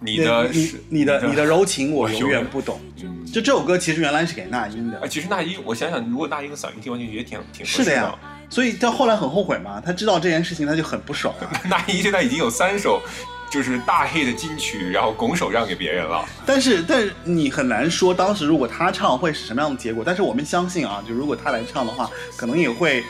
[0.00, 2.80] 你的你是你的你的柔情我永远远不懂。
[3.02, 8.14] 嗯，就这首歌其实原来是给那英的啊，，其实那英，我想想，如果那英的嗓音听上去也挺挺是的呀。
[8.48, 11.50] 所以他后来很后悔嘛，他知道这件事情他就很不爽啊。
[11.68, 13.02] 那英现在已经有三首
[13.50, 16.24] 就是大 hit 的金曲，然后拱手让给别人了。
[16.44, 20.04] 但是，但是你很难说当时如果他唱会是什么样的结果。
[20.06, 23.02] 但是我们相信啊，就如果他来唱的话，可能也会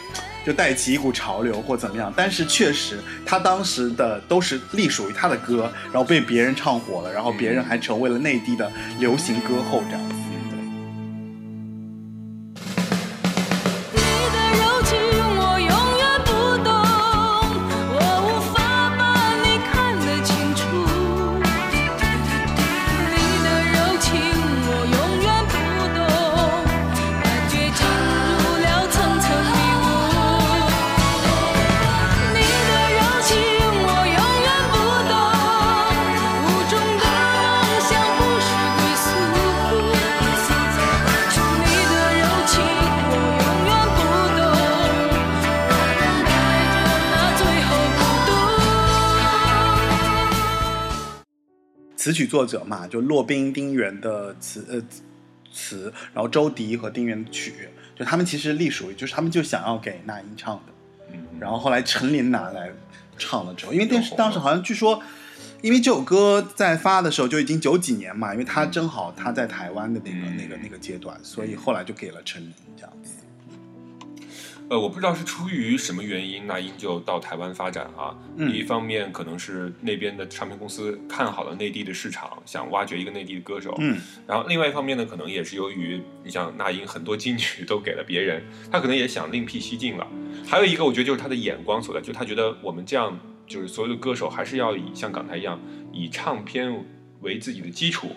[0.47, 2.13] 就带起一股潮流或怎么样。
[2.15, 10.26] 但是确实，他当时的都是隶属于他的歌，然后被别人唱火了，然后别人还成为了内地的流行歌后这样子。
[52.07, 54.81] 词曲作者嘛，就骆宾、丁原的词呃
[55.53, 60.73] 词，然后周迪和丁原的曲，就他们其实隶属于，就是他们就想要给那英唱的，
[61.13, 62.71] 嗯，然后后来陈琳拿来
[63.19, 65.03] 唱了之后，因为电视当时好像据说，
[65.63, 70.37] 因为这首歌在发的时候就已经九几年嘛，因为他正好他在台湾的那个、嗯。
[70.37, 73.26] 那个那个阶段，所以后来就给了陈琳这样子。
[74.69, 78.17] 呃，我不知道是出于什么原因，那英就到台湾发展啊。
[78.37, 83.73] 嗯一方面可能是那边的唱片公司看好了内地的市场，想挖掘一个内地的歌手。
[83.79, 90.07] 嗯，然后另外一方面呢，可能也是由于你像那英很多金曲都给了别人，他可能也想另辟蹊径了。
[90.45, 95.61] 还有一个，我觉得就是他的眼光所在，就他觉得我们这样就是所有的歌手还是要以像港台一样
[95.93, 96.85] 以唱片
[97.21, 98.09] 为自己的基础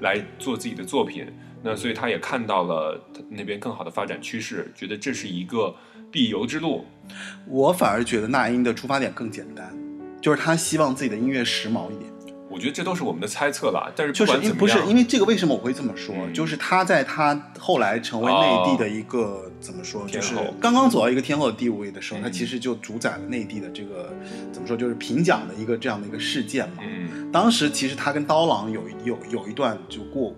[0.00, 1.26] 来做自己的作品。
[1.66, 5.74] 那所以他也看到了他那边更好的发展趋势，觉得这是一个
[6.10, 6.84] 必由之路。
[7.48, 9.74] 我反而觉得那英的出发点更简单，
[10.20, 12.12] 就是他希望自己的音乐时髦一点。
[12.50, 16.14] 我觉得这都是我们的猜测啦，但是就是不是因为这个为什么我会这么说？
[16.14, 24.14] 嗯就是他在他后来成为内地的一个、怎么说，就是刚刚走到一个天后的地位的时候，嗯他其实就主宰了内地的这个
[24.52, 26.82] 怎么说，就是评奖的一个这样的一个事件嘛。
[26.86, 30.36] 嗯当时其实他跟刀郎有有有一段就过。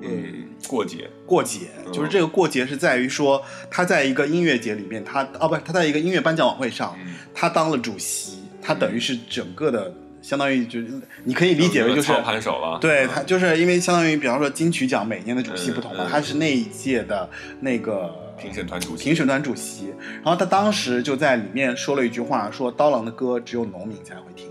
[0.00, 10.88] 呃，嗯过节，过节嗯就是这个过节是在于说他在一个音乐节里面，他哦不是他在一个音乐颁奖晚会上，嗯，他当了主席，他等于是整个的相当于就是
[11.24, 17.28] 你可以理解为就是操盘手了，对嗯他就是因为相当于，比方说金曲奖每年的主席不同嘛，他是那一届的
[17.60, 24.46] 那个评审团主席评审团主席，然后他当时就在里面说了一句话，说刀郎的歌只有农民才会听。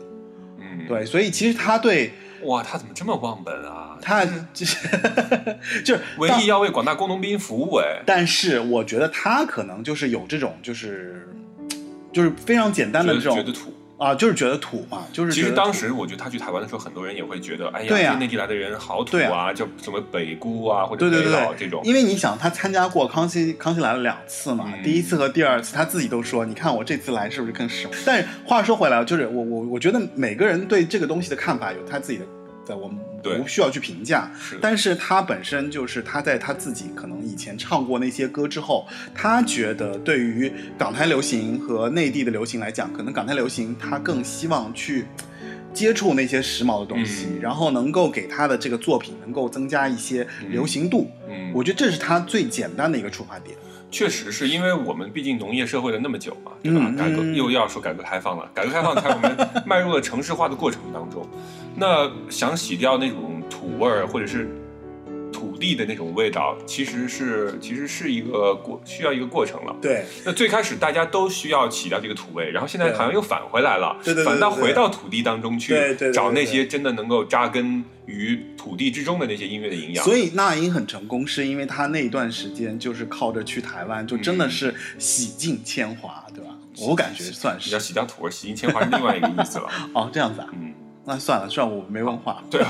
[0.60, 2.12] 嗯，对，所以其实他对
[2.44, 3.87] 哇，他怎么这么忘本啊？
[4.02, 4.88] 他 就是
[5.84, 11.28] 就是当唯一要为广大工农兵服务哎，但是我觉得他可能就是有这种就是
[12.12, 21.82] 就是非常简单的这种觉得觉得土，啊，就是觉得土嘛，就是其实当时我觉得他去台湾的时候，很多人也会觉得，哎呀，内地来的人好土对啊，就什么北姑啊或者北老对这种。
[21.84, 27.92] 因为你想，他参加过康熙康熙来了两次嘛，嗯第一次和第二次他自己都说，你看我这次来是不是更时髦？
[28.06, 32.26] 但是话说回来，就是我我我觉得每个人对这个东西的看法有他自己的，
[32.66, 32.92] 在我
[33.36, 34.32] 不需要去评价。
[34.40, 45.06] 是但是他本身就是他在他自己可能以前唱过那些歌之后，他觉得对于港台流行和内地的流行来讲，可能港台流行他更希望去
[45.74, 51.10] 接触那些时髦的东西，嗯然后能够给他的这个作品能够增加一些流行度。
[51.30, 53.56] 嗯，我觉得这是他最简单的一个出发点。
[53.90, 56.82] 确实是因为我们毕竟农业社会了那么久嘛，对吧？
[56.84, 61.28] 嗯改革嗯又要说改革开放了，改革开放才我们 迈入了城市化的过程当中。
[61.76, 64.50] 那想洗掉那种土味儿或者是
[65.38, 69.76] 土地的那种味道，其实是其实是一个过需要一个过程了。
[69.80, 75.76] 对，那最开始大家都需要洗掉这个土味，然后现在好像又返回来了，对对对反倒回到土地当中去，
[76.12, 80.04] 找那些真的能够扎根于土地之中的那些音乐的营养。
[80.04, 86.50] 所以那英很成功，是因为他那一段时间就是靠着去台湾，就真嗯的是洗尽铅华，对吧？
[86.80, 89.70] 我感觉算是要洗掉土味，洗尽铅华是另外一个意思了。
[89.94, 90.74] 哦，这样子啊，嗯，
[91.08, 92.44] 那算了，算了，我没文化。
[92.52, 92.70] 对啊。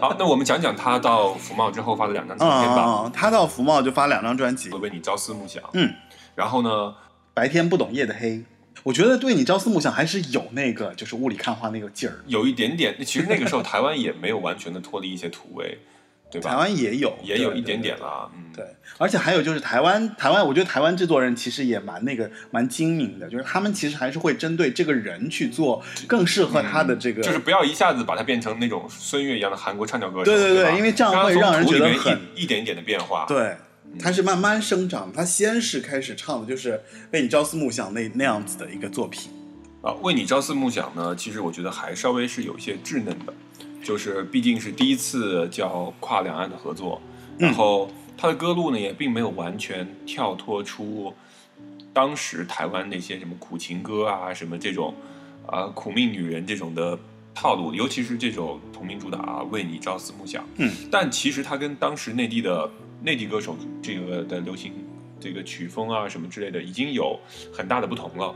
[0.00, 3.04] 好，那我们讲讲他到福茂之后发的两张唱片吧。
[3.04, 5.62] 嗯，他到福茂就发两张专辑，为你朝思暮想。
[5.74, 5.94] 嗯，
[6.34, 6.92] 然后呢，
[7.32, 8.44] 白天不懂夜的黑。
[8.82, 12.16] 我觉得对你朝思暮想还是有那个就是雾里看花那个劲儿。
[12.26, 15.78] 有一点点，其实那个时候台湾也没有完全的脱离一些土味，
[16.30, 16.50] 对吧？
[16.50, 18.64] 台湾也有，也有一点点对啦，嗯，对，
[18.98, 33.56] 而且还有就是台湾，台湾，我觉得台湾制作人其实也蛮那个蛮精明的，就是他们其实还是会针对这个人去做更适合他的这个，嗯就是不要一下子把它变成那种孙悦一样的韩国唱跳歌手，对对对吧因为这样会让人觉得很一一点一点的变化。，对，
[34.00, 35.12] 他是慢慢生长。
[35.12, 36.80] 他先是开始唱的就是
[37.12, 39.30] 为你朝思暮想那那样子的一个作品，
[39.82, 43.32] 啊，为你朝思暮想呢，其实我觉得还稍微是有一些稚嫩的，
[43.86, 47.00] 就是毕竟是第一次叫跨两岸的合作，
[47.38, 51.14] 嗯然后他的歌路呢也并没有完全跳脱出
[51.92, 54.92] 当时台湾那些什么苦情歌啊，什么这种
[55.46, 56.98] 啊苦命女人这种的
[57.32, 62.68] 套路，尤其是这首同名主打啊《为你朝思暮想》，嗯，但其实他跟当时内地的
[63.00, 64.72] 内地歌手这个的流行
[65.20, 67.16] 这个曲风啊什么之类的已经有
[67.52, 68.34] 很大的不同了。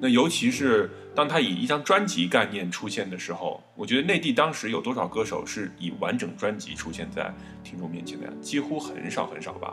[0.00, 8.32] 那尤其是当他以一张专辑概念出现的时候，我觉得内地当时有多少歌手是以完整专辑出现在听众面前的呀？
[8.40, 9.72] 几乎很少很少吧。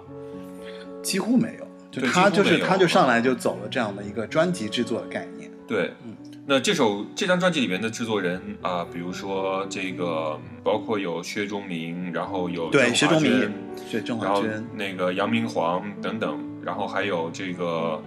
[1.02, 1.68] 几乎没有。
[1.92, 5.52] 就对他就是他就上来就走了这样的一个专辑制作的概念。
[5.68, 13.54] 对，嗯那这首这张专辑里面的制作人啊、比如说这个包括有薛忠明，然后有对，华薛忠明也娟，
[13.92, 14.44] 对郑然后
[14.76, 18.02] 那个杨明煌等等，然后还有这个，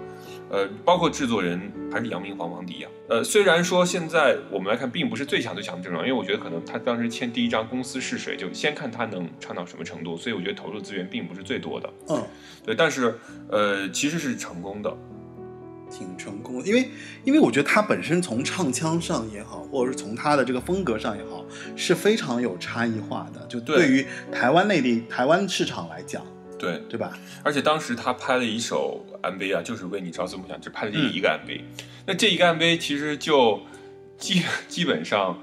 [0.51, 1.61] 呃，包括制作人
[1.93, 2.89] 还是杨明煌、王迪呀。
[3.09, 11.93] 呃，虽然说现在我们来看并不是最强最强的阵容，因为我觉得可能他当时签第一张《公司是谁》，就先看他能唱到什么程度，所以我觉得投入资源并不是最多的。
[12.09, 12.23] 嗯，
[12.65, 13.15] 对，但是
[13.49, 14.97] 呃，其实是成功的。
[15.89, 16.91] 挺成功的，因为
[17.23, 21.45] 因为我觉得他本身从唱腔上也好，或者是从他的这个风格上也好，
[21.77, 23.47] 是非常有差异化的。
[23.47, 26.27] 就对对于台湾内地台湾市场来讲，
[26.59, 27.13] 对，对吧？
[27.43, 31.61] 而且当时他拍了一首 MV 啊，就是为你朝思暮想，只拍了这一个嗯 MV、
[32.07, 33.61] 那这一个 MV 其实就
[34.19, 35.39] 基 基本上，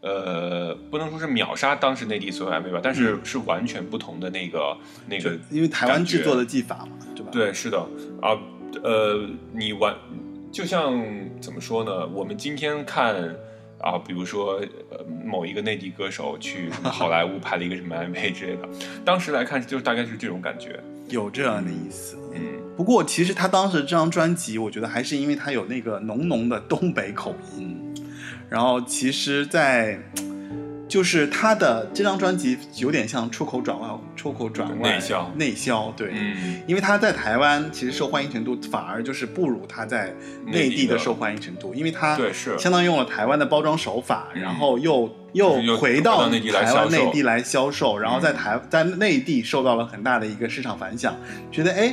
[0.00, 4.76] 呃，不能说是秒杀当时内地所有 MV 吧，但是是完全不同的那个
[5.06, 7.30] 那个因为台湾制作的技法嘛，对吧？
[7.32, 7.78] 对，是的
[8.20, 8.36] 啊，
[8.82, 9.94] 呃，你完
[10.52, 11.04] 就像
[11.40, 12.06] 怎么说呢？
[12.08, 13.14] 我们今天看
[13.80, 18.68] 啊，比如说呃某一个内地歌手去什 么好莱坞拍了一个什么 MV 之类的，
[19.04, 20.80] 当时来看就是大概是这种感觉。
[21.08, 22.18] 有这样的意思。
[22.34, 22.40] 嗯，
[22.76, 27.94] 不过其实他当时这张专辑，我觉得还是因为他有那个浓浓的东北口音，
[28.48, 30.00] 然后其实在，
[30.88, 35.32] 就是他的这张专辑有点像出口转外，出口转外内销。
[35.36, 36.12] 内销对。
[36.14, 40.14] 嗯，因为他在台湾其实受欢迎程度反而就是不如他在
[40.46, 42.56] 内地的受欢迎程度，因为他对是。
[42.58, 48.36] 相当于用了台湾的包装手法，嗯然后又又又回回到台湾内地来销售，然后在嗯。
[48.36, 51.16] 台在内地受到了很大的一个市场反响，
[51.50, 51.92] 觉得哎，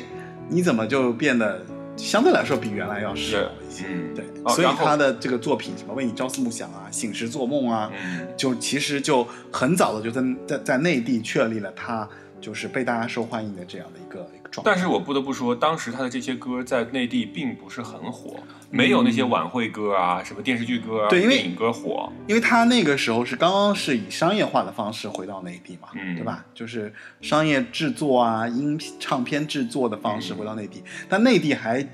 [0.49, 1.65] 你怎么就变得
[1.95, 3.85] 相对来说比原来要少一些？
[3.87, 12.07] 嗯对，所以他的这个作品什么为你朝思暮想啊、醒时做梦啊，嗯，就其实就很早的就在在在内地确立了他
[12.41, 14.71] 就是被大家受欢迎的这样的一个一个状态。
[14.71, 18.35] 但是我不得不说，当时他的这些歌在内地并不是很火，
[18.73, 22.11] 没有那些晚会歌啊、什么电视剧歌啊、对因为电影歌火。
[22.27, 26.43] 因为他那个时候是刚刚是以商业化的方式回到内地嘛，嗯对吧？
[26.53, 31.87] 就是商业制作啊、音唱片制作的方式嗯回到内地，但内地还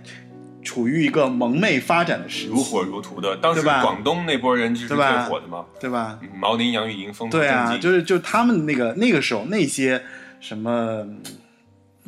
[0.63, 3.35] 处于一个萌妹发展的时期，如火如荼的。
[3.37, 6.17] 当时广东那波人就是最火的嘛，对吧？
[6.21, 7.77] 嗯毛宁、杨钰莹风头对啊。
[7.77, 10.01] 就是就他们那个那个时候那些
[10.39, 11.21] 什么，嗯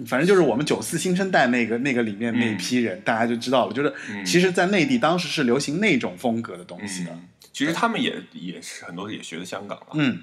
[0.05, 3.73] 反正就是我们九四新生代那个那个里面那一批人，大家就知道了。
[3.73, 7.11] 就是嗯其实，在内地当时是流行那种风格的东西的。
[7.11, 7.21] 嗯，
[7.53, 9.87] 其实他们也也是很多也学的香港了。
[9.93, 10.19] 嗯，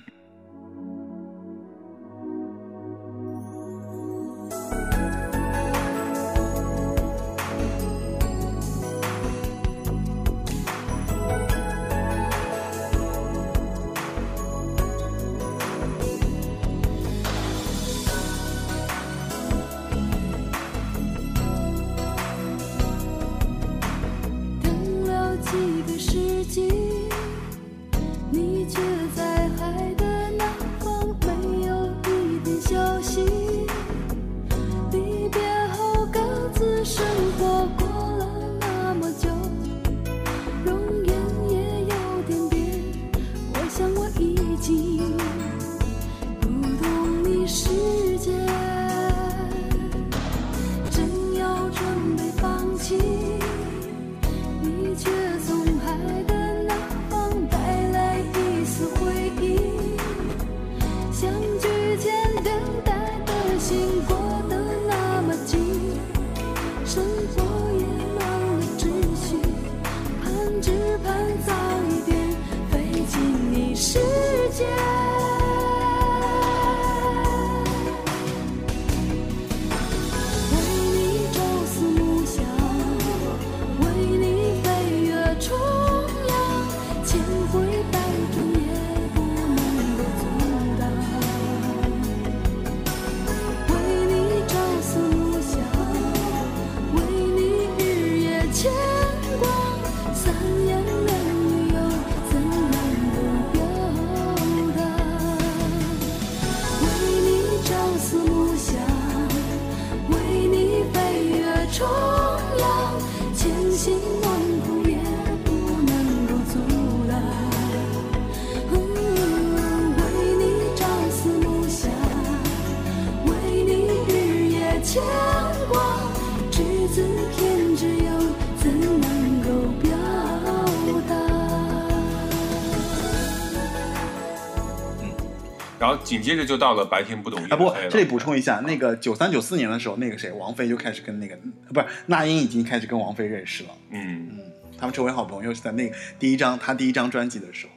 [136.09, 141.37] 紧接着就到了白天不懂夜啊不这里补充一下，那个九三九四年的时候，那个谁，王菲就开始跟那个
[141.75, 143.71] 不是那英已经开始跟王菲认识了。
[143.91, 144.41] 嗯，嗯，
[144.79, 147.73] 他们成为好朋友是在那个第一张他第一张专辑的时候。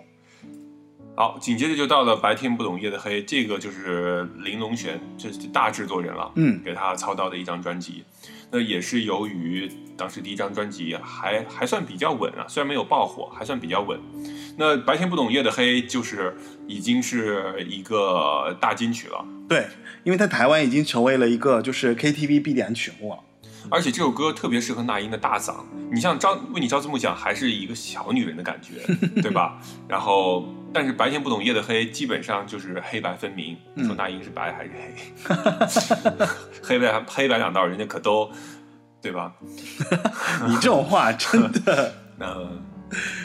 [1.13, 8.05] 好，紧接着就到了白天不懂夜的黑，这个就是林隆璇，这是大制作人了，嗯给他操刀的一张专辑。
[8.49, 9.69] 那也是由于
[10.01, 13.99] 当时第一张专辑还还算比较稳啊，虽然没有爆火，还算比较稳。
[14.57, 16.35] 那白天不懂夜的黑就是
[16.65, 19.67] 已经是一个大金曲了，对，
[20.03, 23.19] 因为在台湾已经成为了一个就是 KTV 必点曲目了。
[23.69, 25.57] 而且这首歌特别适合那英的大嗓。
[25.91, 28.81] 你像朝为你朝思暮想，还是一个小女人的感觉，
[29.21, 29.61] 对吧？
[29.87, 33.55] 然后，但是白天不懂夜的黑，基本上就是黑白分明。
[33.75, 36.25] 你说那英是白还是黑？
[36.63, 38.31] 黑白黑白两道，人家可都，
[39.01, 39.33] 对吧？
[40.47, 42.35] 你这种话真的 那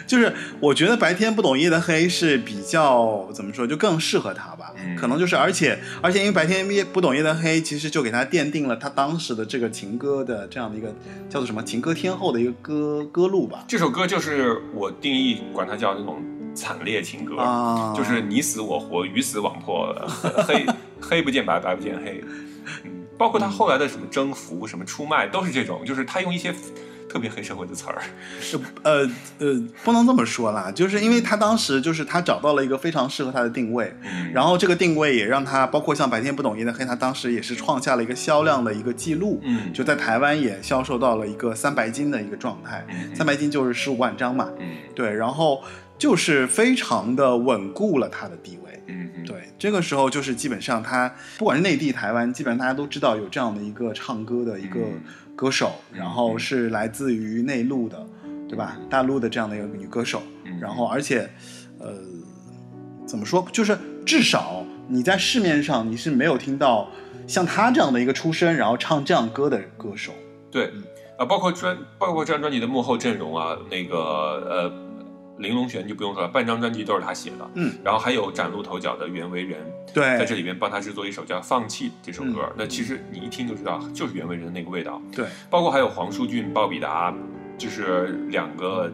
[0.07, 4.73] 就是，我觉得白天不懂夜的黑是比较怎么说，就更适合他吧。
[4.77, 10.89] 嗯可能就是，而且而且因为白天夜不懂夜的黑，其实就给他奠定了他当时的这个情歌的这样的一个
[11.29, 13.65] 叫做什么情歌天后的一个歌歌路吧。
[13.67, 16.23] 这首歌就是我定义管它叫那种
[16.55, 19.93] 惨烈情歌，啊就是你死我活，鱼死网破，
[20.47, 20.65] 黑
[21.01, 22.23] 黑不见白，白不见黑。
[22.85, 26.55] 嗯，包括他后来的什么征服、什么出卖，都是这种，就是他用一些
[27.09, 28.03] 特别黑社会的词儿。
[28.41, 29.09] 是呃
[29.39, 39.73] 呃，不能这么说啦，就是因为他当时就是他找到了一个非常适合他的定位，嗯，然后这个定位也让他包括像白天不懂夜的黑，他当时也是创下了一个销量的一个记录，嗯。
[39.73, 43.15] 就在台湾也销售到了一个三白金的一个状态，嗯。
[43.15, 44.77] 三白金就是十五万张嘛，嗯。
[44.95, 45.63] 对，然后
[45.97, 48.66] 就是非常的稳固了他的地位。
[48.87, 55.01] 嗯嗯，对，这个时候就是基本上他不管是内地、台湾，基本上大家都知道有这样的一个唱歌的一个嗯
[55.35, 58.07] 歌手，然后是来自于内陆的，
[58.49, 58.79] 对吧？
[58.89, 61.29] 大陆的这样的一个女歌手，嗯然后而且，
[61.79, 61.93] 呃，
[63.07, 63.47] 怎么说？
[63.53, 66.89] 就是至少你在市面上你是没有听到
[67.27, 70.13] 像她这样的一个出身，然后唱这样歌的歌手。
[70.51, 70.73] 对，
[71.19, 74.73] 啊，包括专包括这张专辑的幕后阵容啊，那个呃
[75.39, 77.51] 玲珑璇就不用说了，半张专辑都是他写的。
[77.55, 79.61] 嗯，然后还有崭露头角的袁惟仁，
[79.93, 82.43] 对，在这里面帮他制作一首叫《放弃》这首歌。
[82.43, 85.01] 嗯那其实你一听就知道，就是袁惟仁的那个味道。
[85.15, 87.15] 对，包括还有黄舒骏、鲍比达，
[87.59, 88.93] 就是两个，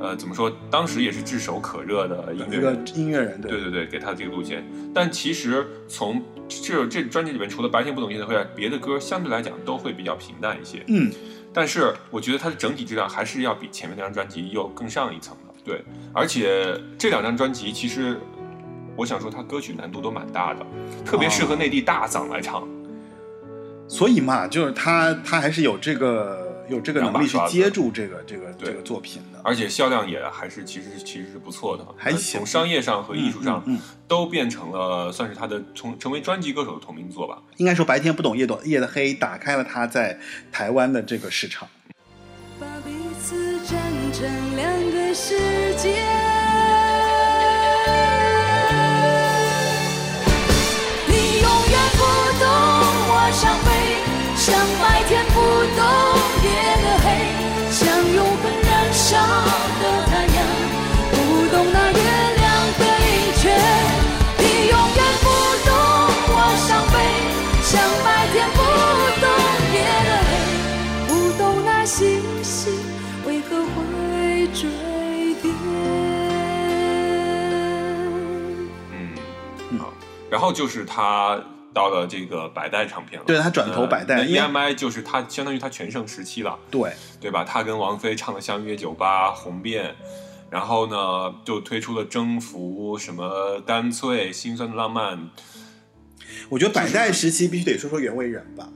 [0.00, 0.50] 呃，怎么说？
[0.70, 2.76] 当时也是炙手可热的音乐。
[2.94, 4.64] 音乐人，对对对，给他这个路线。
[4.94, 10.82] 但其实从这这专辑里面，除了《白天不懂夜的会》，别的歌相对来讲都会比较平淡一些。
[10.86, 11.12] 嗯，
[11.52, 15.45] 但是我觉得它的整体质量还是要比前面那张专辑又更上一层的。
[15.66, 18.20] 对，而且这两张专辑其实，
[18.94, 20.64] 我想说它歌曲难度都蛮大的，
[21.04, 22.62] 特别适合内地大嗓来唱。
[23.88, 29.40] 所以嘛，就是他他还是有这个有这个能力去接住这个这个这个作品的。
[29.42, 37.42] 而且销量也还是其实其实是不错的，呃还行从商业上和艺术上嗯嗯嗯都变成了算是他的从成为专辑歌手的同名作吧。
[37.56, 40.18] 应该说白天不懂夜懂夜的黑，打开了他在
[40.52, 41.68] 台湾的这个市场。
[42.60, 42.66] 把
[43.66, 45.34] 彼此站成两个世
[45.76, 45.88] 界。
[51.08, 52.00] 你永远不
[52.38, 52.46] 懂
[53.08, 53.68] 我伤悲，
[54.36, 55.25] 像白天
[80.36, 87.42] 然后就是他到了这个百代唱片了，对他转投百代 EMI 就是他相当于他全盛时期了，对，对吧？
[87.42, 89.88] 他跟王菲唱的《相约酒吧》《红遍》，
[90.50, 95.16] 然后呢就推出了《征服》什么《干脆》《心酸的浪漫》，
[96.50, 98.68] 我觉得百代时期必须得说说袁惟仁吧。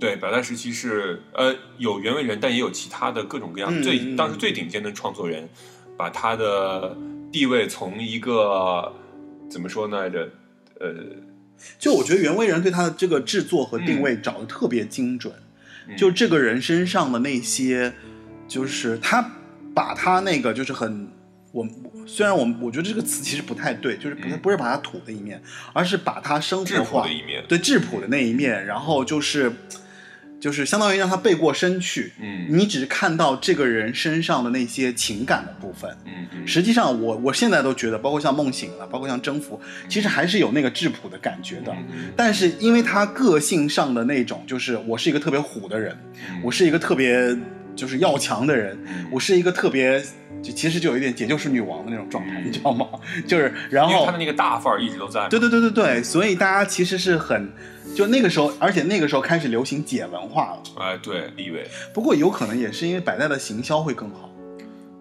[0.00, 5.48] 对，百代时期是呃有袁惟仁，但也有其他的各种各样、最当时最顶尖的创作人，
[5.96, 6.96] 把他的
[7.30, 8.92] 地位从一个
[9.48, 10.28] 怎么说呢来着？
[10.88, 10.94] 呃，
[11.78, 15.32] 就我觉得袁惟仁对他的这个制作和定位找的特别精准，
[15.88, 15.96] 嗯。
[15.96, 17.92] 就这个人身上的那些，
[18.46, 19.32] 就是他
[19.74, 21.08] 把他那个就是很。
[21.52, 21.64] 我
[22.04, 24.40] 虽然我我觉得这个词其实不太对，就是不是嗯。
[24.40, 25.40] 不是把他土的一面，
[25.72, 29.52] 而是把他生活化朴的一面，对质朴的那一面，然后就是
[30.44, 35.90] 就是相当于让他背过身去，嗯你只是看到这个人身上的那些情感的部分。
[36.04, 41.74] 嗯嗯，实际上我，我现在都觉得，包括像《梦醒了》，包括像《征服》，其实还是有那个质朴的感觉的。
[42.14, 45.96] 但是因为他个性上的那种，就是我是一个特别虎的人，
[46.28, 47.34] 嗯我是一个特别
[47.74, 49.98] 就是要强的人，嗯我是一个特别
[50.42, 52.86] 就其实就有一点解救是女王的那种状态，嗯你知道吗？
[53.26, 57.50] 就是然后他的那个大范儿一直都在，对对对对对，所以大家其实是很
[57.94, 60.62] 就那个时候，而且那个时候开始流行解文化了。
[60.78, 64.30] 哎，对，立伟，不过有可能也是因为百代的行销会更好，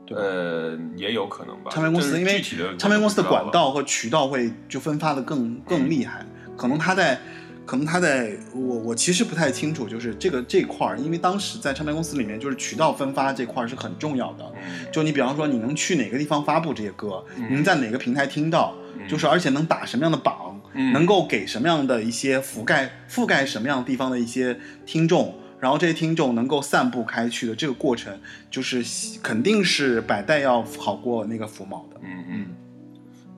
[0.06, 0.18] 对？
[0.18, 1.72] 呃，也有可能吧。
[1.72, 2.42] 唱片公司因为
[2.78, 6.26] 唱片公司的管道和渠道会就分发的更更厉害，
[6.58, 7.20] 可能他在，
[7.66, 14.46] 可能他在我我其实不太清楚，就是这个这块儿，因为当时在唱片公司里面，就是渠道分发这块儿是很重要的。
[14.58, 28.20] 嗯就你比方说，你能去哪个地方发布这些歌，嗯你能在哪个平台听到，嗯就是而且能打什么样的榜，嗯能够给什么样的一些覆盖覆盖什么样的地方的一些听众，然后这些听众能够散布开去的这个过程，
[28.50, 28.84] 就是
[29.22, 32.00] 肯定是百代要好过那个福茂的。
[32.04, 32.48] 嗯嗯，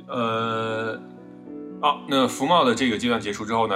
[0.07, 1.01] 呃，
[1.81, 3.75] 啊，那福茂的这个阶段结束之后呢，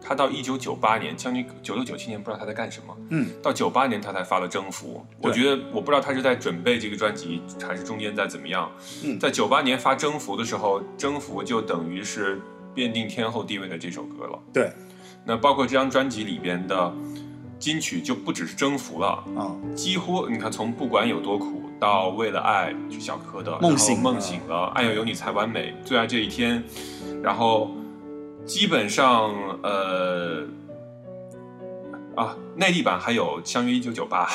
[0.00, 2.96] 他到一九九八年，将近九六九七年，不知道他在干什么。
[3.10, 8.70] 嗯，到九八年他才发了《征服》，我觉得我不知道他是在准备这个专辑，还是中间在怎么样。
[9.02, 12.40] 嗯在九八年发《征服》的时候，《征服》就等于是
[12.76, 14.38] 奠定天后地位的这首歌了。
[14.52, 14.70] 对
[15.24, 16.92] 那包括这张专辑里边的
[17.58, 26.62] 金曲，就不只是《征服》了，啊，几乎你看，从不管有多苦到为了爱去小柯的梦醒梦醒了，爱要有你才完美，最爱这一天，
[27.22, 27.74] 然后
[28.44, 30.44] 基本上呃
[32.14, 34.26] 啊，内地版还有《相约一九九八》，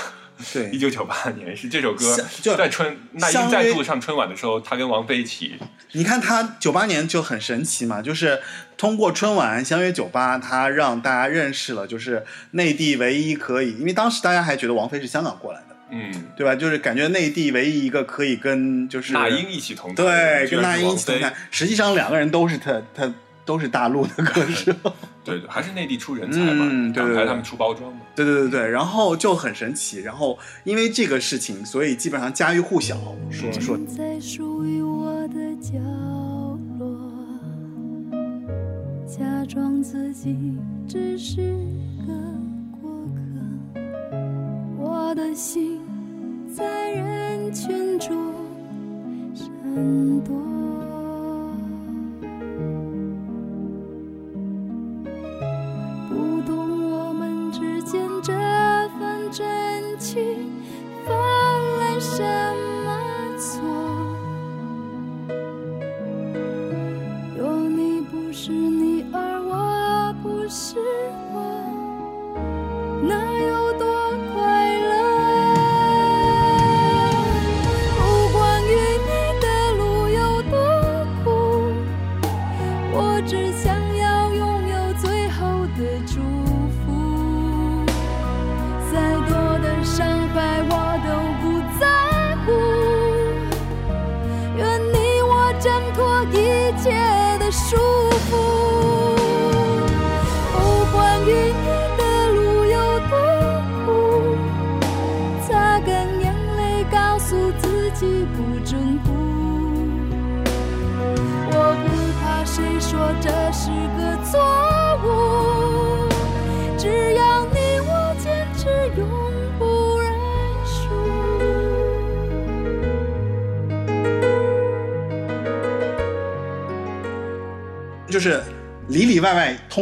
[0.41, 5.55] 一对，九九八年是这首歌就在春那英再度上春晚的时候，他跟王菲一起，
[5.93, 8.41] 你看他九八年就很神奇嘛，就是
[8.77, 16.55] 通过春晚相约九八，他让大家认识了，就是内地唯一可以，因为当时大家还觉得王菲是香港过来的，嗯，对吧？
[16.55, 23.13] 就是感觉内地唯一一个可以跟就是那英一起同台，对跟那英一起同台，实际上两个人都是他他
[23.45, 24.71] 都是大陆的歌手。
[25.23, 32.97] 对对，还是内地出人才嘛，嗯对对对他们出包装嘛，对对对对，然后就很神奇，然后因为这个事情，所以基本上家喻户晓，
[33.29, 35.77] 说说在属于我的角
[36.79, 37.11] 落，
[39.05, 41.53] 假装自己只是
[42.07, 42.13] 个
[42.81, 43.79] 过客。
[44.79, 45.79] 我的心
[46.51, 47.90] 在人群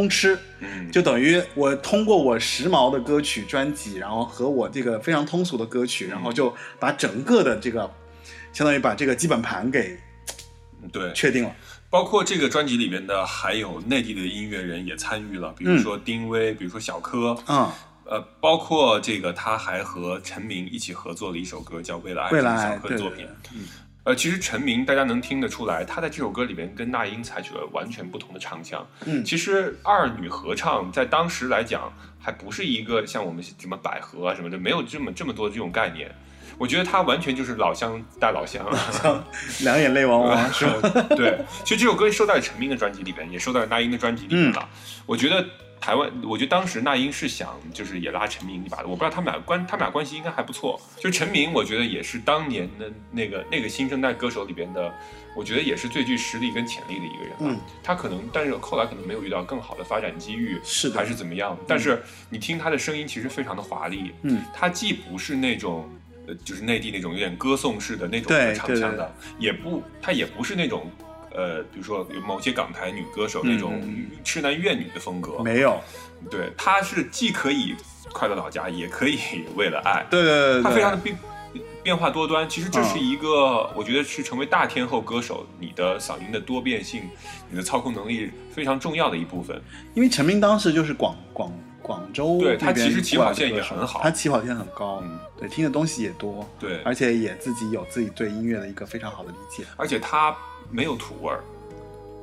[0.00, 7.90] 通吃，嗯，就等于我通过我时髦的歌曲专辑，然后和我这个非常通俗的歌曲，然后就把整个的这个，
[8.50, 9.98] 相当于把这个基本盘给
[10.90, 11.54] 对，确定了。
[11.90, 17.68] 包括这个专辑里面的还有内地的音乐人也参与了，比如说丁薇，比如说小柯，嗯，
[18.04, 22.30] 呃，包括这个他还和陈明一起合作了一首歌叫《为了爱》，
[22.62, 23.26] 小柯的作品。
[23.42, 23.50] 对。
[23.52, 23.68] 嗯
[24.04, 28.86] 呃，其实陈明大家能听得出来，他在这首歌里面跟那英采取了完全不同的唱腔。
[29.04, 36.10] 嗯其实二女合唱在当时来讲，还不是一个像我们什么百合啊什么的，没有这么这么多这种概念。
[36.58, 38.66] 我觉得他完全就是老乡带老乡。
[39.60, 41.06] 两眼泪汪汪 是吧？
[41.16, 44.68] 对，其实这首歌收在陈明的专辑里边，也收在那英的专辑里面了。
[45.06, 45.42] 我觉得
[45.80, 48.84] 台湾，我觉得当时那英是想就是也拉陈明一把的。
[48.84, 50.80] 我不知道他们俩关，他们俩关系应该还不错。
[50.98, 54.92] 就陈明，我觉得也是当年的那个那个新生代歌手里边的，
[55.34, 57.36] 我觉得也是最具实力跟潜力的一个人吧。
[57.40, 61.56] 嗯他可能，但是后来可能没有遇到更好的发展机遇，是还是怎么样？
[61.66, 64.12] 但是你听他的声音，其实非常的华丽。
[64.22, 65.88] 嗯，他既不是那种。
[66.26, 70.86] 呃，就是内地那种有点歌颂式的那种唱腔的，也不，他也不是那种，
[71.34, 75.80] 呃，比如说有某些港台女歌手那种嗯痴男怨女的风格，没有，
[76.30, 77.74] 对，她是既可以
[78.12, 79.18] 快乐老家，也可以
[79.54, 81.16] 为了爱，对对对对，他非常的变
[81.82, 82.48] 变化多端。
[82.48, 83.00] 其实这是嗯。
[83.00, 87.08] 一个，我觉得是成为大天后歌手，你的嗓音的多变性，
[87.48, 89.60] 你的操控能力非常重要的一部分。
[89.94, 94.00] 因为陈明当时就是广广广州对他其实起跑线也很好。
[94.02, 95.18] 他起跑线很高，嗯。
[95.38, 99.64] 对，听的东西也多，对，而且也自己有自己对音乐的一个非常好的理解。
[99.76, 100.36] 而且他
[100.70, 101.40] 没有土味儿。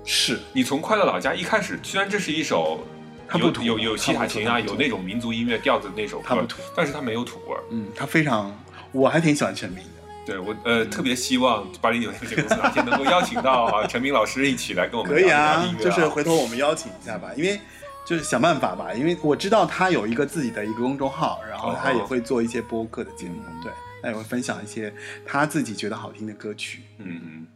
[0.03, 2.87] 是，你从《快乐老家》一开始，虽然这是一首有
[3.27, 7.63] 他不土有有西塔琴啊，有那种民族音乐调子的那首歌他不土，但是他没有土味儿。
[7.71, 8.57] 嗯，他非常，
[8.91, 9.91] 我还挺喜欢陈明的。
[10.25, 17.57] 对我呃特别希望八零九零有限公司哪天能够邀请到啊陈明老师一起来跟我们可以啊就是回头我们邀请一下吧，因为
[18.05, 23.71] 就是想办法吧，因为我知道他有一个自己的一个公众号，然后他也会做一些播客的节目，对，
[24.01, 24.93] 他也会分享一些
[25.25, 26.83] 他自己觉得好听的歌曲。
[26.97, 27.47] 嗯嗯，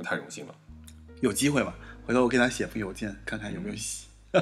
[0.00, 0.54] 那太荣幸了。
[1.20, 1.74] 有机会吧，
[2.06, 4.06] 回头我给他写封邮件，看看有没有戏。
[4.32, 4.40] 为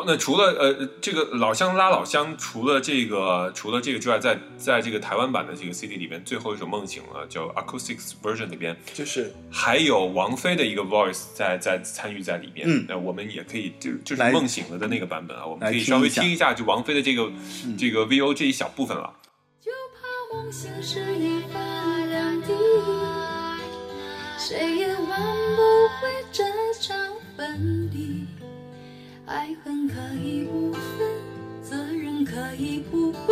[0.00, 12.66] 好，那除了呃这个老乡拉老乡，除了这个除了这个之外，在在这个台湾版的这个 CD 里边，最后一首《梦醒了》叫 Acoustics Version 里边，就是还有王菲的一个 voice 在在参与在里面。
[12.66, 17.30] 嗯那我们也可以就就是梦醒了的那个版本啊，我们可以稍微听一下就王菲的这个、
[17.78, 19.12] 这个 VO 这一小部分了。
[19.60, 19.70] 就
[20.00, 21.60] 怕梦醒时已发
[22.06, 22.54] 两地，
[24.38, 25.20] 谁也挽
[25.56, 25.62] 不
[26.00, 26.44] 回这
[26.80, 26.96] 场
[27.36, 28.24] 分离。
[29.30, 30.82] 爱恨可以不分，
[31.62, 33.28] 责任可以不问，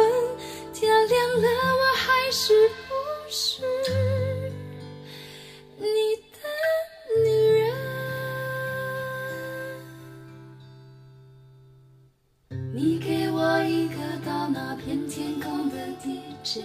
[0.72, 2.94] 天亮了我还是不
[3.28, 3.62] 是
[5.76, 5.84] 你
[6.30, 6.38] 的
[7.24, 7.28] 女
[7.58, 7.74] 人？
[12.72, 16.62] 你给我一个到那片天空的地址，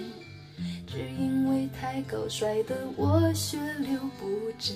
[0.86, 4.75] 只因为太高摔得我血流不止。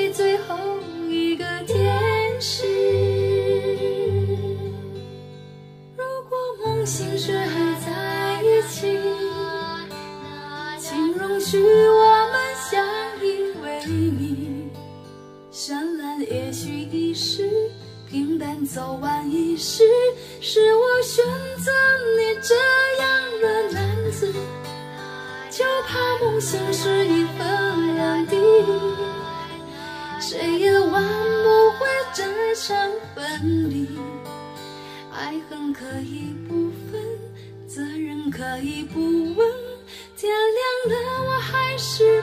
[35.51, 37.01] 恨可以不分，
[37.67, 39.01] 责任可以不
[39.35, 39.51] 问，
[40.15, 40.31] 天
[40.87, 42.20] 亮了我还是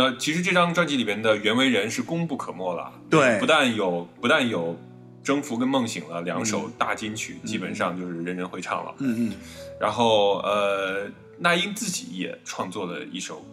[0.00, 4.72] 那其实这张专辑里边的袁惟仁是功不可没了，对不但有不但有
[5.22, 8.94] 《征服》跟《梦醒了》两首大金曲，基本上就是人人会唱了。
[8.98, 9.32] 嗯嗯，
[9.78, 11.06] 然后呃，
[11.38, 13.44] 那英自己也创作了一首，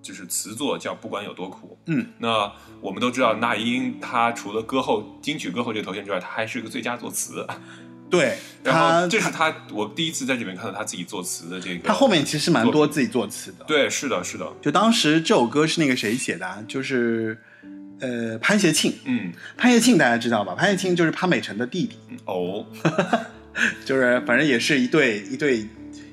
[0.00, 1.76] 就是词作叫《不管有多苦》。
[1.92, 7.46] 嗯，那我们都知道，那英她除了歌后金曲歌后这个头衔之外，她还是个最佳作词。
[8.10, 11.88] 对然他后这是他我第一次在这边看到他自己作词的这个。
[11.88, 13.64] 他后面其实蛮多自己作词的。
[13.66, 16.62] 对，是的，是的，就当时这首歌是那个谁写的啊？
[16.68, 17.38] 就是
[18.00, 18.92] 呃潘协庆。
[19.04, 20.54] 嗯，潘协庆大家知道吧？
[20.54, 21.96] 潘协庆就是潘美辰的弟弟，
[22.26, 22.66] 哦，
[23.86, 25.66] 就是反正也是一对一对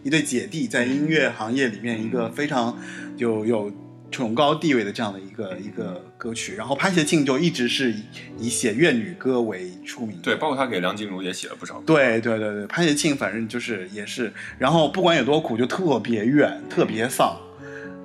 [0.03, 2.77] 一对姐弟，在音乐行业里面一个非常
[3.17, 3.71] 有有
[4.12, 6.55] 崇高地位的这样的一个一个歌曲。
[6.55, 8.03] 然后潘协庆就一直是以
[8.38, 10.18] 以写怨女歌为出名。
[10.22, 11.84] 对，包括他给梁静茹也写了不少歌。
[11.86, 17.38] 对对对对，潘协庆反正就是也是，然后不管有多苦，就特别怨，特别丧，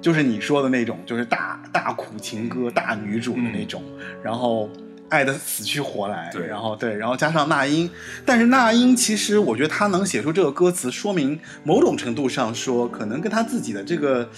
[0.01, 3.83] 就是你说的那种，就是大大苦情歌、大女主的那种，
[4.23, 4.69] 然后
[5.13, 7.89] 爱的死去活来，对然后对，然后加上那英，
[8.25, 14.31] 但是那英其实我觉得她能写出这个歌词，说明某种程度上说，可能跟她自己的这个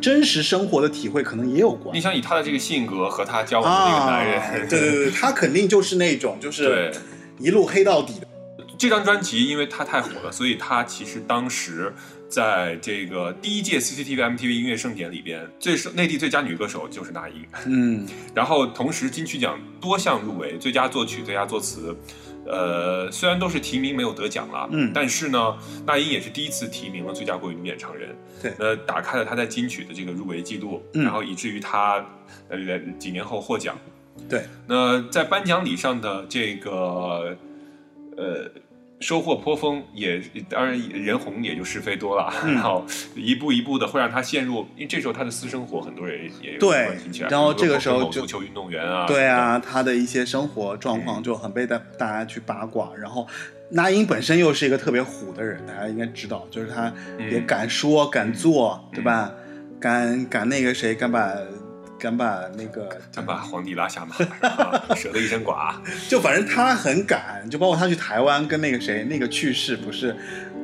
[0.00, 2.00] 真实生活的体会可能也有关你。
[2.00, 6.92] 想以她的这个性格和她交往的那个男人，啊对对对，她肯定就是那种就是对
[7.38, 8.26] 一路黑到底的。
[8.78, 11.92] 这张专辑因为它太火了，所以它其实当时
[12.28, 17.46] 在这个第一届 CCTV MTV 音乐盛典里边，最受内地最佳女歌手就是那英。
[17.66, 21.94] 嗯， 然后同时金曲奖多项入围，最佳作曲、最佳作词，
[22.46, 24.90] 呃，虽然都是提名没有得奖了，嗯。
[24.94, 25.56] 但是呢，
[25.86, 28.52] 那英也是第一次提名了最佳国语女演唱人，对。
[28.58, 31.04] 呃，打开了她在金曲的这个入围记录，嗯。
[31.04, 32.04] 然后以至于她
[32.48, 32.58] 呃
[32.98, 33.78] 几年后获奖。
[34.28, 37.36] 对，那在颁奖礼上的这个
[38.16, 38.50] 呃
[39.00, 42.54] 收获颇丰，也当然人红也就是非多了，嗯。
[42.54, 42.84] 然后
[43.16, 52.92] 一步一步的会让他陷入，因为这时候他的私生活很多人也有对关心起来，然后这个时候就足球运动员啊，对啊，他的一些生活状况就很被大大家去八卦。
[52.96, 53.26] 然后，
[53.70, 56.84] 那英本身又是一个特别虎的人，大家应该知道，就是他
[57.18, 59.32] 也嗯敢说敢做，对吧？
[59.80, 61.34] 敢敢那个谁，敢把
[62.02, 64.16] 敢把那个，敢把皇帝拉下马，
[64.96, 65.80] 舍得一身剐。
[66.08, 70.16] 就反正他很敢，就包括他去台湾跟那个谁那个去世，不是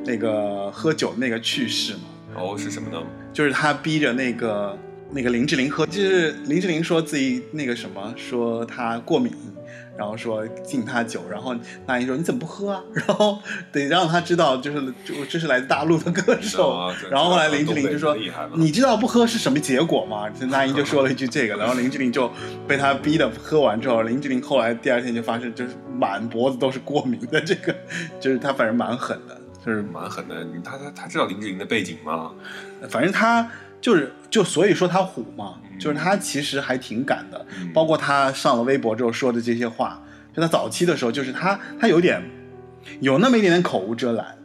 [0.05, 2.01] 那个喝酒那个去世嘛，
[2.35, 3.01] 哦，是什么呢？
[3.31, 4.77] 就是他逼着那个
[5.11, 9.33] 那个林志玲喝，就是林志玲说自己那个什么，说她过敏，
[9.99, 11.53] 然后说敬他酒，然后
[11.85, 12.81] 那英说你怎么不喝啊？
[12.93, 13.37] 然后
[13.69, 16.71] 得让他知道，就是就这是来自大陆的歌手。
[16.71, 22.31] 啊然后后来林志玲就说厉害了：“你知道不喝是什么结果吗？”那英就说了一句这个，然后林志玲就
[22.65, 27.75] 被他逼的喝完之后，林志玲后来第二天就发现就是满脖子都是过敏的，这个
[28.21, 30.47] 就是他反正蛮狠的，就是蛮狠的。
[30.63, 32.31] 他他他知道林志玲的背景吗？
[32.89, 33.45] 反正他
[33.81, 40.03] 就是就所以说他虎嘛，嗯就是他其实还挺敢的，嗯包括他上了微博之后说的这些话，
[40.35, 42.21] 就他早期的时候，就是他他有点
[42.99, 44.37] 有那么一点点口无遮拦，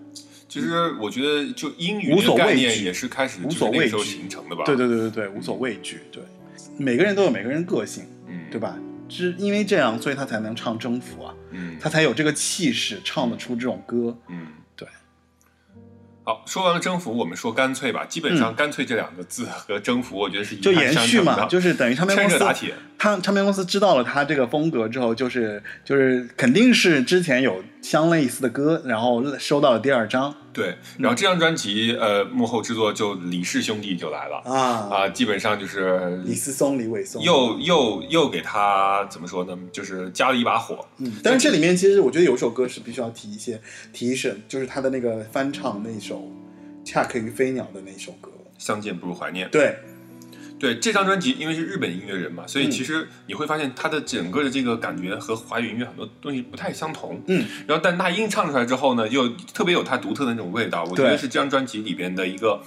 [0.49, 4.63] 其实我觉得，就英语无所畏惧也是开始无所畏惧形成的吧？
[4.65, 6.23] 对对对对对，无所畏惧，对，
[6.79, 8.79] 每个人都有每个人个性，嗯，对吧？
[9.09, 14.17] 是因为这样，所以他才能唱征服啊，嗯，他才有这个气势，唱得出这种歌。
[14.29, 14.64] 嗯，对。
[16.27, 18.07] 好，说完了征服，我们说干脆吧。
[18.07, 22.75] 基本上“干脆”这两个字和征服，我觉得是一嗯就延续嘛，就是等于唱片公司打铁。
[22.97, 39.59] 他唱片公司知道了他这个风格之后，就是就是肯定是之前有相类似的歌，然后收到了第二张对，然后这张专辑，呃，幕后制作就李氏兄弟就来了啊，啊，基本上就是李思松、李伟松又又又给他怎么说呢？
[39.73, 40.87] 就是加了一把火。
[40.99, 43.61] 嗯，但是这里面其实我觉得有一首歌是必须要提一些
[43.93, 46.17] 提一声，就是他的那个翻唱那首
[46.89, 48.31] 《恰克与飞鸟》的那首歌。
[48.57, 49.51] 相见不如怀念。
[49.51, 49.77] 对，
[50.65, 57.23] 对这张专辑，因为是日本音乐人嘛，所以嗯其实你会发现他的整个的这个感觉和华语音乐很多东西不太相同。
[57.29, 62.63] 嗯，然后但那英唱出来之后呢，又特别有他独特的那种味道，我觉得是这张专辑里边的一个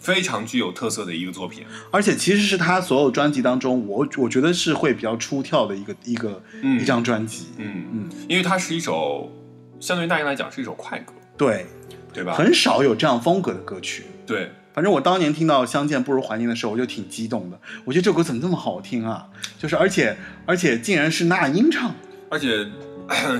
[0.00, 1.64] 非常具有特色的一个作品。
[1.90, 7.46] 而且其实是他所有专辑当中，我我觉得是会比较出挑的一个一个、嗯一张专辑。
[7.56, 9.32] 嗯嗯，因为它是一首
[9.80, 11.66] 相对于那英来讲是一首快歌，对，
[12.12, 12.34] 对吧？
[12.34, 14.04] 很少有这样风格的歌曲。
[14.26, 17.60] 对，反正我当年听到《相见不如怀念》的时候，我就挺激动的。
[17.84, 19.28] 我觉得这首歌怎么这么好听啊？
[19.58, 20.16] 就是而且
[20.46, 21.94] 而且竟然是那英唱，
[22.30, 22.66] 而且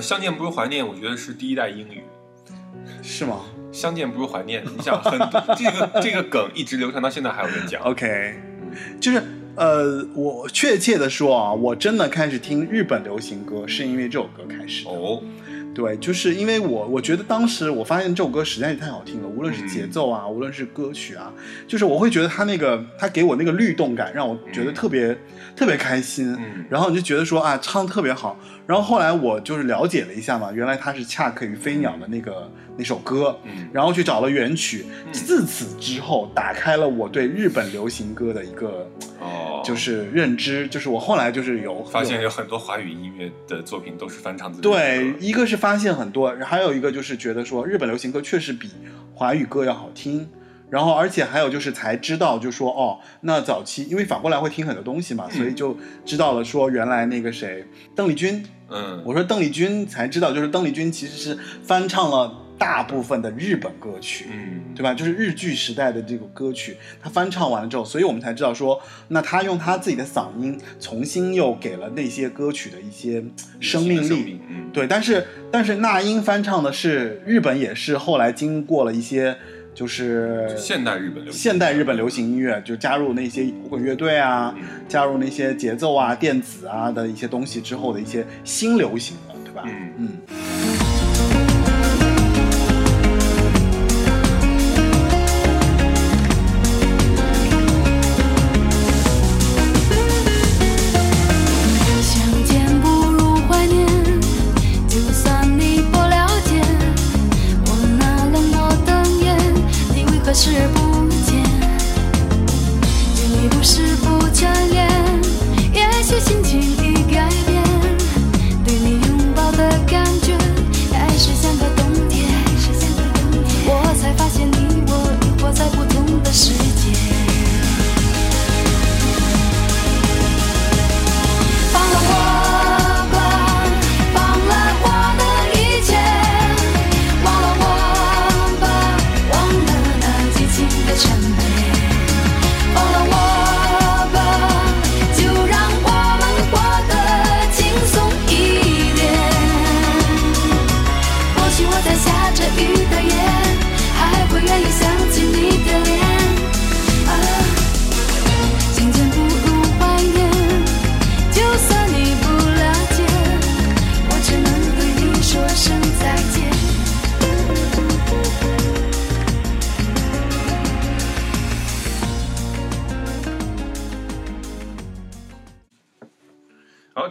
[0.01, 2.03] 相见不如怀念，我觉得是第一代英语。
[3.01, 7.81] 是吗相见不如怀念，你想很多这个这个梗一直流传到现在，还有人讲。
[7.81, 8.35] ？OK，
[8.99, 9.23] 就是
[9.55, 14.91] 呃，我确切的说啊，我真的开始听日本流行歌是因为这首歌开始的。
[14.91, 15.21] 哦，
[15.73, 21.33] 对，就是因为我我觉得当时我发现这首歌实在是太好听了，无论是节奏啊，无论是歌曲啊，
[21.67, 25.17] 就是我会觉得它那个它给我那个律动感，让我觉得特别、
[25.55, 26.33] 特别开心。
[26.33, 28.39] 嗯然后你就觉得说啊，唱的特别好。
[28.65, 34.85] 然后后来我就是了解了一下嘛，原来它是《恰克与飞鸟》的那个那首歌，嗯然后去找了原曲。
[35.11, 38.89] 自此之后，打开了我对日本流行歌的一个
[39.19, 48.69] 哦，就是认知，就是我后来就是有有发现有很多华语音乐的作品都是翻唱自己的对，一个是发现很多，还有一个就是觉得说日本流行歌确实比
[49.13, 50.29] 华语歌要好听。
[50.69, 57.63] 然后，而且还有就是才知道，就说哦，那早期因为反过来会听很多东西嘛，所以就知道了说原来那个谁
[57.95, 58.43] 邓丽君，
[58.73, 64.93] 嗯，我说邓丽君才知道，就是邓丽君其实是翻唱了大部分的日本歌曲，嗯，对吧？
[64.93, 73.23] 就是日剧时代的这个歌曲，她翻唱完了之后，所以我们才知道说，那她用她自己的嗓音重新又给了那些歌曲的一些
[73.59, 74.39] 生命力命。
[74.49, 79.35] 嗯，对，但是但是那英翻唱的是日本，也是后来经过了一些
[79.73, 84.63] 就是现代日本流行现代日本流行音乐，就加入那些摇滚乐队啊，嗯。
[84.87, 89.63] 加入那些节奏啊、电子啊的一些东西之后的一些新流行了，对吧？
[89.65, 89.93] 嗯。
[89.97, 90.72] 嗯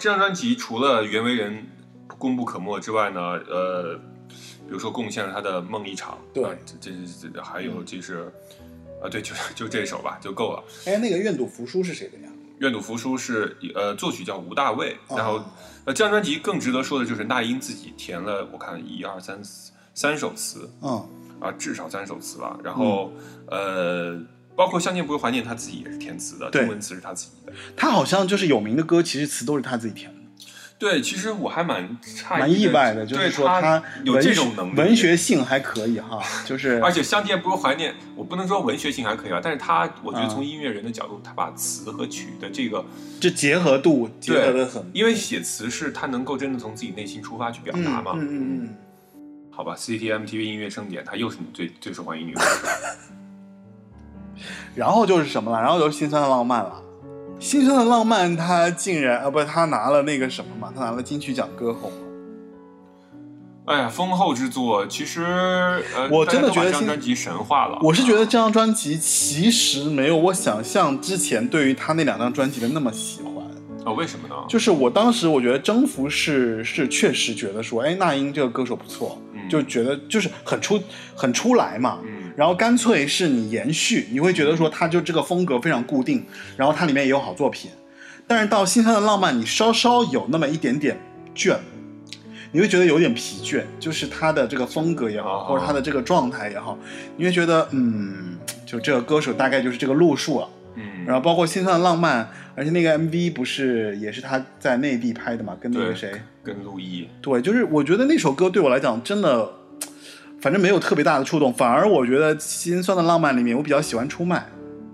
[0.03, 1.65] 这这张专辑除了袁惟仁
[2.19, 3.95] 功不可没之外呢，呃，
[4.67, 8.33] 比如说贡献了他的《梦一场》，对啊这这这还有就是，
[9.01, 10.65] 啊，对，就就这首吧，就够了。
[10.87, 12.29] 哎，那个愿赌服输是谁的呀？
[12.59, 15.35] 愿赌服输是呃作曲叫吴大卫，哦然后
[15.85, 22.59] 呃这张专辑更值得说的就是那英自己填了，我看一二三四三首词嗯，啊，至少三首词吧。
[22.65, 23.13] 然后、
[23.47, 24.21] 呃，
[24.55, 27.53] 包括《相见不如怀念》，他自己也是填词的，中文词是他自己的。
[27.77, 30.21] 他好像就是有名的歌，其实词都是他自己填的，
[30.79, 42.85] 对，其实我还蛮诧异蛮意外的，就是对说他有这种能力，文学性还可以哈， 就是而且《相见不如怀念》，我不能说文学性还可以啊，但是他我觉得啊从音乐人的角度，他把词和曲的这个，
[43.21, 48.13] 这结合度结合的很，因为写词是他能够真的从自己内心出发去表达嘛。
[48.17, 48.77] 嗯嗯嗯
[49.55, 52.67] 好吧，CTMTV 音乐盛典，它又是你最最受欢迎女歌手。
[54.37, 54.43] 嗯，
[54.75, 55.61] 然后就是什么了？
[55.61, 56.83] 然后就是心酸的浪漫了。
[57.39, 61.97] 心酸的浪漫，他竟然啊不，他拿了那个什么嘛，他拿了金曲奖歌后嘛。
[63.65, 65.23] 哎呀，丰厚之作，其实
[65.97, 67.79] 呃，我真的觉得这张专辑神话了。
[67.83, 73.33] 我是觉得这张专辑其实没有我想象之前对于他那两张专辑的那么喜欢。
[73.85, 74.35] 哦，为什么呢？
[74.49, 80.81] 就是我当时我觉得《征服是》是确实觉得说，哎，那英这个歌手不错，嗯就觉得就是很出
[81.17, 81.99] 很出来嘛。
[82.05, 86.25] 嗯然后干脆是你延续，你会觉得说他就这个风格非常固定，
[86.57, 87.71] 然后它里面也有好作品。
[88.27, 90.97] 但是到《心酸的浪漫》，你稍稍有那么一点点
[91.35, 91.57] 倦，
[92.51, 96.79] 你会觉得有点疲倦，就是他的这个风格也好，哦或者他的这个状态也好，
[97.17, 100.49] 你会觉得嗯，就这个歌手大概就是这个路数了。
[100.75, 102.25] 嗯，然后包括《心酸的浪漫》，
[102.55, 106.11] 而且那个 MV 不是也是他在内地拍的嘛，跟那个谁，
[106.43, 109.51] 跟陆毅，对，就是我觉得那首歌对我来讲真的，
[110.43, 114.45] 反正没有特别大的触动，反而我觉得《心酸的浪漫》里面我比较喜欢出卖，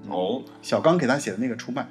[0.06, 1.88] 哦，小刚给他写的那个出卖，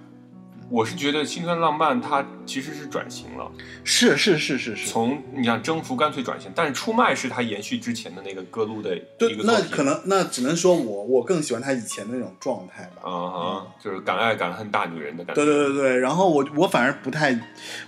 [0.70, 3.52] 我是觉得《心酸浪漫》它其实是转型了，
[3.84, 9.44] 是是是是是，从你想征服干脆转型，但是出卖是他延续之前的那个歌路的对一，个。
[9.44, 13.10] 那可能那只能说我我更喜欢他以前的那种状态吧。
[13.10, 15.44] 啊哈，就是敢爱敢恨大女人的感觉。
[15.44, 17.36] 对对对对，然后我我反而不太，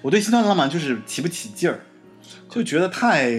[0.01, 1.82] 我对《心酸的浪漫》就是提不起劲儿，
[2.49, 3.30] 就觉得太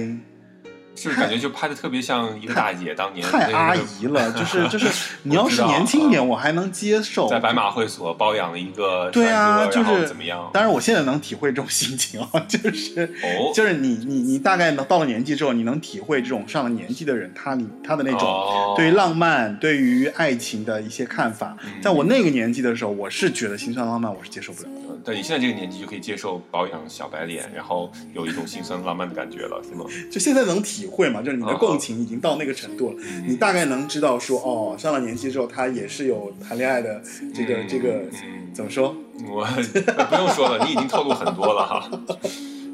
[1.02, 4.88] 就是感觉就拍的特别像一个大姐当年太阿姨了，就是 就是
[5.22, 7.28] 你要是年轻一点，我还能接受。
[7.28, 10.50] 在白马会所包养了一个对啊，就是怎么样？
[10.52, 21.56] 当然，我现在能体会这种心情啊， 就是哦就是你你你大概到了年纪之后，你能体会这种上了年纪的人，他你他的那种哦对于浪漫、对于爱情的一些看法。
[21.64, 24.98] 嗯在我那个年纪的时候，我是觉得心酸浪漫我是接受不了的。
[25.02, 29.86] 但你现在这个年纪就可以接受保养小白脸，然后有一种心酸浪漫的感觉了，是吗？
[30.10, 37.00] 就现在能体会嘛，就是你的哦共情已经到那个程度了，嗯你大概能知道说，哦，上了年纪之后，他也是有谈恋爱的
[37.34, 38.94] 这个、嗯这个嗯怎么说？
[39.28, 41.90] 我不用说了，你已经透露很多了哈。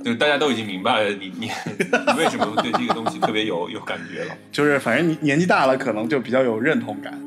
[0.04, 4.34] 就大家都已经明白了你你你为什么对这个东西特别有有感觉了。
[4.52, 7.20] 就是反正你年纪大了，可能就比较有认同感。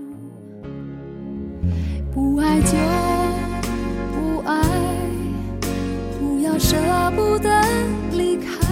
[2.14, 2.78] 不爱就
[4.14, 4.62] 不爱，
[6.18, 6.78] 不要舍
[7.16, 7.50] 不得
[8.14, 8.69] 离开，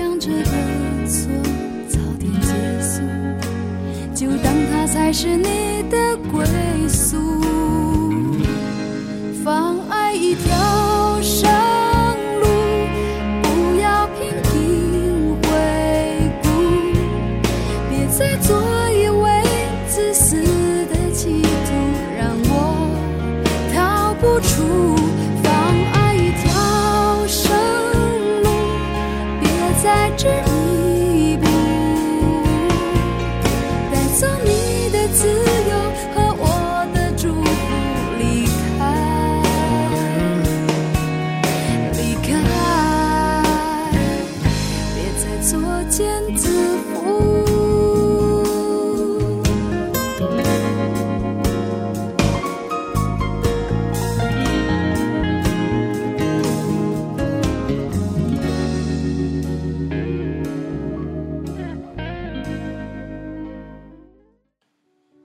[0.00, 0.44] 让这个
[1.06, 1.30] 错
[1.86, 2.48] 早点结
[2.80, 3.02] 束，
[4.14, 6.42] 就当它才是你的归
[6.88, 7.18] 宿。
[9.44, 10.34] 放爱一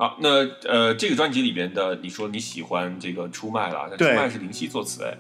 [0.06, 5.18] 好，那呃，这个专辑里边的，你说你喜欢这个出卖了，那出卖是林夕作词哎，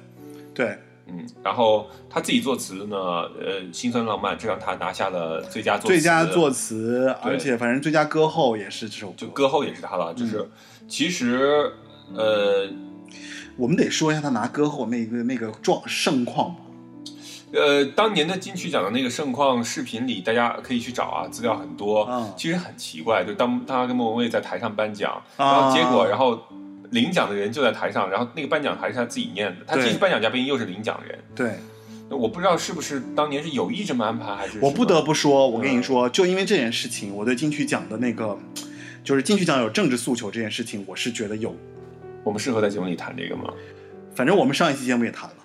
[0.54, 0.78] 对，
[1.08, 9.16] 嗯，然后他自己作词呢，呃，心酸浪漫，这让他拿下了最佳作词最佳作词，而且反正最佳歌后也是这首歌。
[9.18, 10.50] 就歌后也是他了，就是、嗯
[10.88, 11.74] 其实
[12.14, 12.70] 呃
[13.58, 16.62] 我们得说一下他拿歌后那个那个状盛况吧。
[17.56, 22.06] 呃，当年的金曲奖的那个盛况视频里，大家可以去找啊，资料很多。
[22.12, 26.38] 嗯其实很奇怪，就当当他跟莫文蔚在台上颁奖，啊然后结果，然后
[26.92, 31.18] 领奖的人就在台上，然后那个颁奖台是他自己念的，他既是颁奖嘉宾又是领奖人。
[31.34, 31.56] 对，
[32.10, 38.38] 我不知道是不是当年是有意这么安排，还是我不得不说，我跟你嗯说，就因为这件事情，我对金曲奖的那个，
[39.04, 41.56] 就是金曲奖有政治诉求这件事情，我是觉得有。
[42.24, 43.54] 我们适合在节目里谈这个吗？
[44.16, 45.36] 反正我们上一期节目也谈了，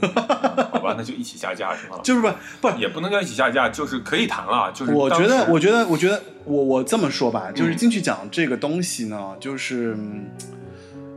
[0.72, 1.98] 好吧，那就一起下架是吗？
[2.02, 2.28] 就是不
[2.60, 4.70] 不，也不能叫一起下架，就是可以谈了。
[4.72, 10.26] 就是我觉得，我觉得，我觉得，我我这么说吧，就是嗯金曲奖这个东西呢，就是，嗯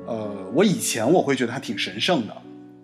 [0.07, 2.33] 呃，我以前我会觉得它挺神圣的，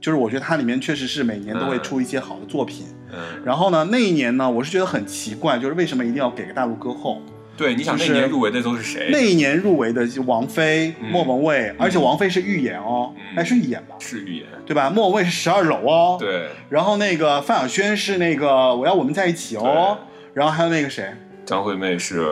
[0.02, 2.86] 就是我觉得它里面确实是每年都会嗯出一些好的作品。
[3.12, 7.22] 嗯，然后呢，那一年呢，我是觉得很奇怪，就是为什么一定要给个大陆歌后？
[7.58, 9.10] 对，你想就是那年入围的都是谁？
[9.12, 14.46] 那一年入围的就王菲、嗯莫文蔚，而且王菲是预演哦，嗯哎是预演吧，是预言。
[14.66, 14.90] 对吧？
[14.90, 19.98] 莫文蔚是十二楼哦，对，然后那个范晓萱是那个我要我们在一起哦，
[20.34, 21.14] 然后还有那个谁，
[21.46, 22.26] 张惠妹是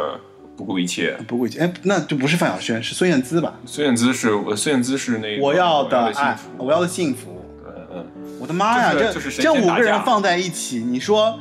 [0.58, 3.54] 不顾一切，不顾一切，哎，那就不是范晓萱，是孙燕姿吧？
[3.66, 7.40] 孙燕姿是呃孙燕姿是那个我要的幸爱福，我要的幸福。
[7.66, 8.06] 嗯嗯，
[8.40, 11.40] 我的妈呀，这这五个人放在一起，你说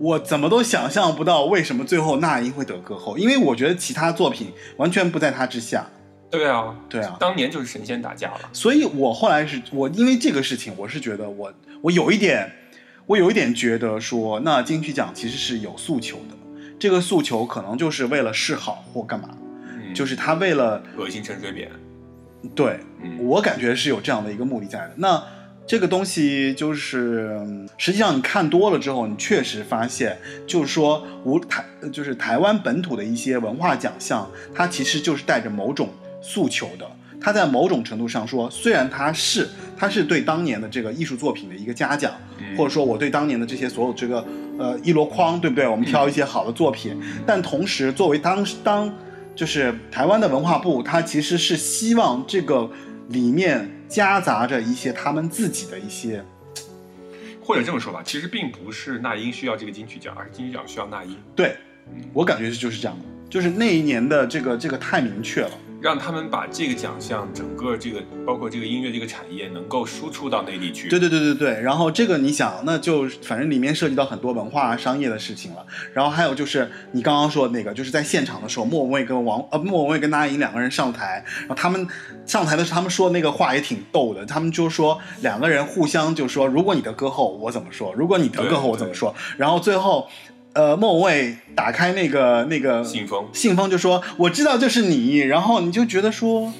[0.00, 4.48] 我怎么都想象不到为什么最后那英会得歌后，因为我觉得其他作品
[4.78, 5.86] 完全不在她之下。
[6.30, 8.40] 对啊，对啊，当年就是神仙打架了。
[8.52, 12.50] 所以我后来是我因为这个事情，我是觉得我我有一点，
[13.04, 16.36] 我有一点觉得说，那金曲奖其实是有诉求的，
[16.78, 19.28] 这个诉求可能就是为了示好或干嘛，
[19.66, 21.70] 嗯，就是他为了恶心陈水扁。
[22.54, 24.94] 对嗯我感觉是有这样的一个目的在的。
[24.96, 25.22] 那
[25.70, 35.90] 这个东西就是，嗯实际上你看多了之后，你确实发现，就是说无台就是台湾本土的一些文化奖项，它其实就是带着某种
[36.20, 36.84] 诉求的。
[37.20, 44.26] 它在某种程度上说，虽然它是它是对当年的这个艺术作品的一个嘉奖，嗯或者说我对当年的这些所有这个
[44.58, 45.68] 呃一箩筐，对不对？
[45.68, 48.92] 我们挑一些好的作品，但同时作为当当
[49.36, 52.68] 就是台湾的文化部，它其实是希望这个
[53.10, 56.24] 里面夹杂着一些他们自己的一些，
[57.42, 61.56] 或者这么说吧，其实并不是那英需要这个金曲奖，而是金曲奖需要那英，对
[62.12, 65.50] 我感觉就是这样的，就是那一年的这个这个太明确了。
[65.80, 70.88] 让他们把这个奖项整个这个包括这个音乐这个产业能够输出到内地去。
[70.88, 75.64] 对对对对对，然后这个你想，那就反正里面涉及到很多文化商业的事情了。
[75.94, 81.86] 然后还有就是你刚刚说的那个，就是在现场的时候，莫文蔚跟王呃莫文蔚跟那英两个人上台，然后他们
[82.26, 90.06] 上台的时候，他们说的那个话也挺逗的，他们就说两个人互相就说，如果你得歌后我怎么说，如果你得歌后我怎么说，然后最后。
[90.52, 96.52] 呃，莫文蔚打开那个那个信封信封就说：“我知道就是你。”然后你就觉得说，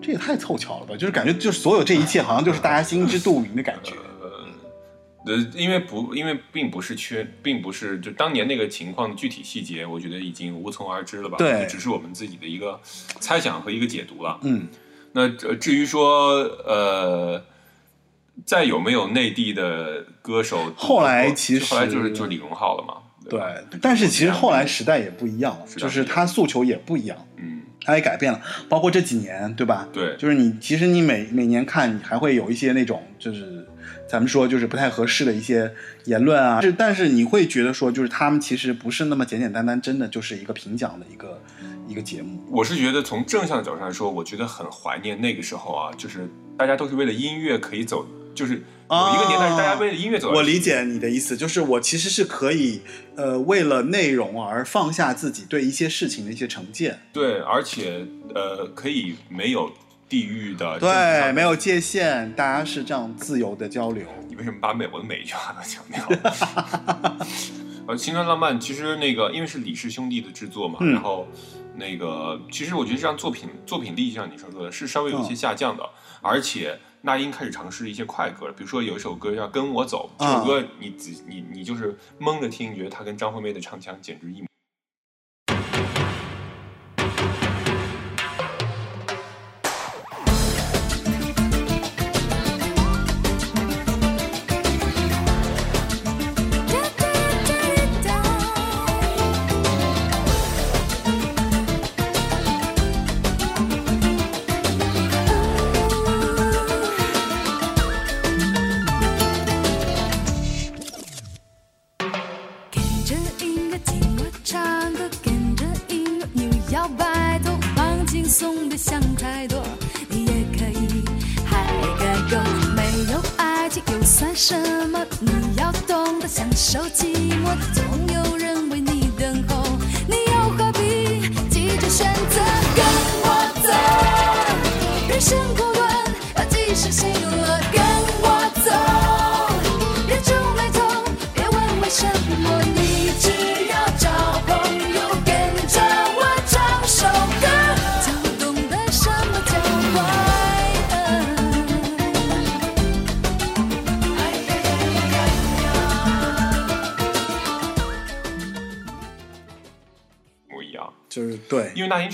[0.00, 0.94] 这也太凑巧了吧？
[0.96, 3.92] 就是感觉，就是所有这一切好像就是大家心知肚明的感觉。
[5.26, 11.36] 呃，因为不，因为并不是缺，并不是就当年那个情况的具体细节，我觉得已经无从而知了吧？
[11.36, 12.80] 对只是我们自己的一个
[13.20, 14.38] 猜想和一个解读了。
[14.42, 14.68] 嗯，
[15.12, 17.44] 那呃至于说呃，
[18.46, 22.94] 再有没有内地的歌手，后来其实后来就是就是李荣浩了嘛？
[23.28, 23.40] 对。
[23.80, 28.40] 但是其实后来时代也不一样了，就是他诉求也不一样，嗯，他也改变了。
[28.68, 29.88] 包括这几年，对吧？
[29.92, 33.66] 对，就是你其实你每每年看，你还会有一些那种就是
[34.08, 35.70] 咱们说就是不太合适的一些
[36.04, 36.60] 言论啊。
[36.60, 41.42] 是，但是你会觉得说，就是他们其实不是那么简简单单，真的就是一个评奖的一个
[41.86, 42.42] 一个节目。
[42.50, 50.38] 我是觉得从正向的角度上来说，我觉得很怀念那个时候啊，就是大家都是为了音乐可以走，就是有一个年代是大家为了音乐走到一起。
[50.38, 52.80] 我理解你的意思，就是我其实是可以，
[53.16, 59.70] 呃，为了内容而放下自己对一些事情的一些成见，对，而且呃，可以没有
[60.08, 64.06] 地域的对，没有界限，大家是这样自由的交流。
[64.28, 66.06] 你为什么把每我的每一句话都强调？
[67.86, 71.26] 呃，《青春浪漫》其实那个因为是李氏兄弟的制作嘛，嗯然后
[71.76, 75.82] 那个其实我觉得这样作品作品力，就像你所说的，是稍微有一些下降的，
[76.20, 84.48] 而且那英开始尝试一些快歌了，比如说有一首歌叫《跟我走》，这首歌你仔你你就是蒙着听，觉得它跟张惠妹的唱腔简直一模。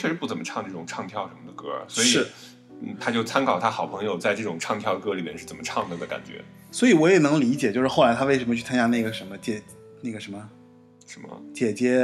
[0.05, 2.27] 确实不怎么唱这种唱跳什么的歌，所以
[2.83, 6.45] 嗯，他就参考他好朋友在这种唱跳歌里面是怎么唱的的感觉。
[6.71, 9.63] 所以我也能理解，就是后来他为什么去参加那个什么姐
[10.03, 10.47] 那个什么
[11.07, 11.99] 什么姐姐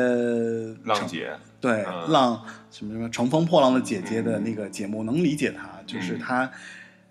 [0.84, 6.50] 浪姐，对、嗯浪什么什么乘风破浪的姐姐的那个节目，能理解他，就是嗯他，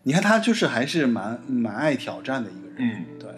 [0.01, 3.29] 你看他就是还是蛮蛮爱挑战的一个人，嗯，对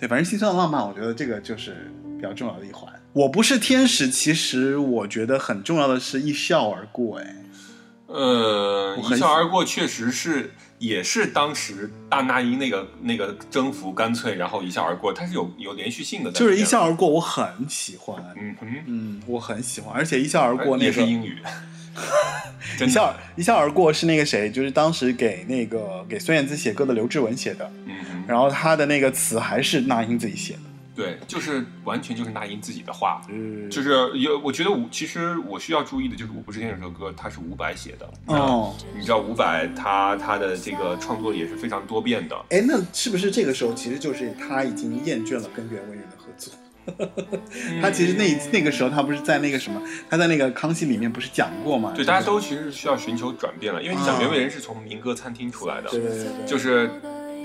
[0.00, 2.92] 对，反正心酸的浪漫，我觉得这个就是比较重要的一环。
[3.12, 7.36] 我不是天使，其实我觉得很重要的是一笑而过，哎，
[8.06, 21.38] 呃，一笑而过确实是也是当时大那英那个那个征服干脆，然后一笑而过，它是有有连续性的，就是一笑，而过，我很喜欢，嗯哼，嗯，我很喜欢，而且一笑而过那个也是英语，
[22.80, 30.60] 一笑一笑而过是那个谁，就是当时给那个给孙燕姿写歌的刘志文写的，嗯哼，然后他的那个词还是那英自己写的，
[31.00, 33.22] 对，就是完全就是那英自己的话。
[33.28, 38.10] 嗯就是有，我觉得我，其实我需要注意的就是《我不是天使》这首歌，它是伍佰写的。
[38.26, 42.36] 哦，你知道伍佰他他的这个创作也是非常多变的。
[42.50, 46.52] 哎，那是不是这个时候其实就是他已经厌倦了跟袁惟仁的合作？
[47.80, 51.92] 他其实那那个时候他不是在那个什么，他在那个康熙里面不是讲过吗？
[51.94, 56.90] 对，大家都其实是需要寻求转变了，因为你想，啊袁惟仁是从民歌餐厅出来的，对对对对，就是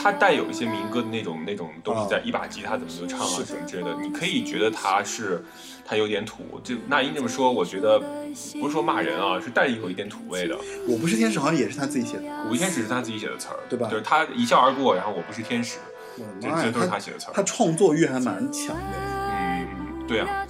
[0.06, 5.44] 他带有一些民歌的那种那种东啊西在，一把吉他怎么就唱啊什么之类的，你可以觉得他是
[5.84, 6.44] 他有点土。
[6.64, 8.00] 就那英这么说，我觉得
[8.62, 10.56] 不是说骂人啊，是带有一点土味的。
[10.88, 15.80] 我不是天使好像也是他自己写的，我不天使是他自己写的词儿，对吧就是他一笑而过，然后我不是天使，
[16.40, 17.42] 这这都是他他写的词儿他。
[17.42, 18.84] 创作欲还蛮强的。
[19.32, 20.46] 嗯，对啊。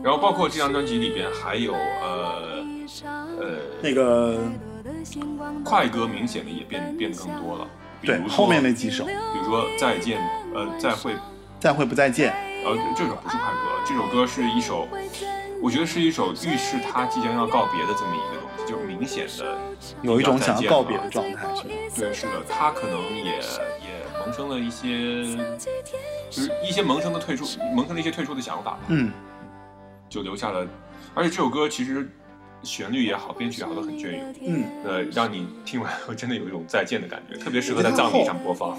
[0.00, 2.62] 然后包括这张专辑里边还有呃
[3.40, 4.38] 呃那个
[5.64, 7.66] 快歌，明显的也变变得更多了。
[8.00, 10.20] 比如说对后面那几首，比如说再见，
[10.54, 11.14] 呃，再会，
[11.58, 12.32] 再会不再见，
[12.64, 14.86] 呃，这首不是快歌，这首歌是一首，
[15.62, 19.58] 我觉得是一首预示他即将要告别的这么一个东西，就明显的
[20.02, 21.68] 有一种想要告别的状态，是吧？
[21.96, 25.34] 对，是的，他可能也也萌生了一些，
[26.30, 29.10] 就是一些萌生的退出，萌生了一些退出的想法吧，嗯，
[30.08, 30.66] 就留下了，
[31.14, 32.10] 而且这首歌其实
[32.64, 34.34] 旋律也好，编曲也好，都很隽永。
[34.46, 38.78] 嗯，呃，让你听完后真的有一种再见的感觉，特别适合在葬礼上播放。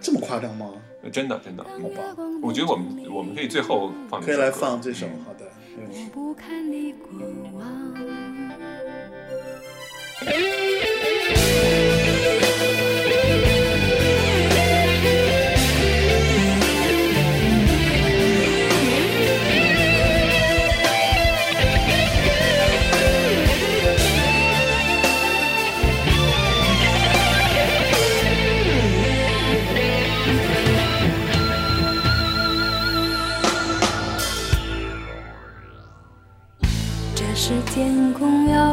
[0.00, 0.70] 这么夸张吗？
[1.02, 2.02] 呃真的，真的，好吧，
[2.42, 5.50] 我觉得我们我们可以最后放这可以来放这首嗯，好的，
[5.88, 6.08] 没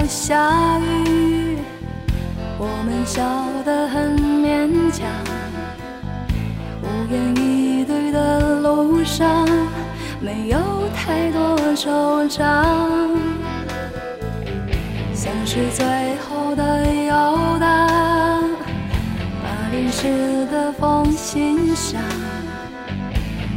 [0.10, 1.60] 下雨，
[2.57, 3.22] 我们笑
[3.64, 5.07] 得很勉强。
[6.81, 9.48] 无言以对的路上，
[10.19, 10.57] 没有
[10.95, 12.41] 太多惆怅，
[15.14, 15.86] 像是最
[16.27, 17.14] 后的游
[17.60, 17.88] 荡，
[19.44, 22.02] 把淋湿的风欣赏，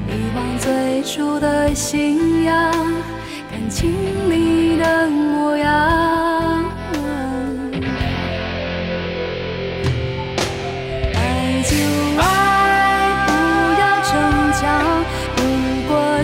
[0.06, 2.70] 遗忘最初的信仰。
[3.50, 3.90] 看清
[4.28, 6.41] 你的模样。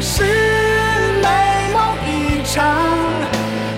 [0.00, 0.22] 是
[1.22, 2.64] 美梦一场。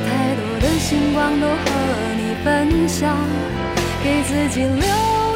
[0.06, 1.54] 太多的星光都和
[2.16, 3.16] 你分享，
[4.04, 4.78] 给自己留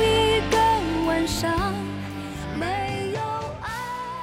[0.02, 0.58] 一个
[1.06, 1.72] 晚上。
[2.58, 3.20] 没有
[3.62, 3.70] 爱。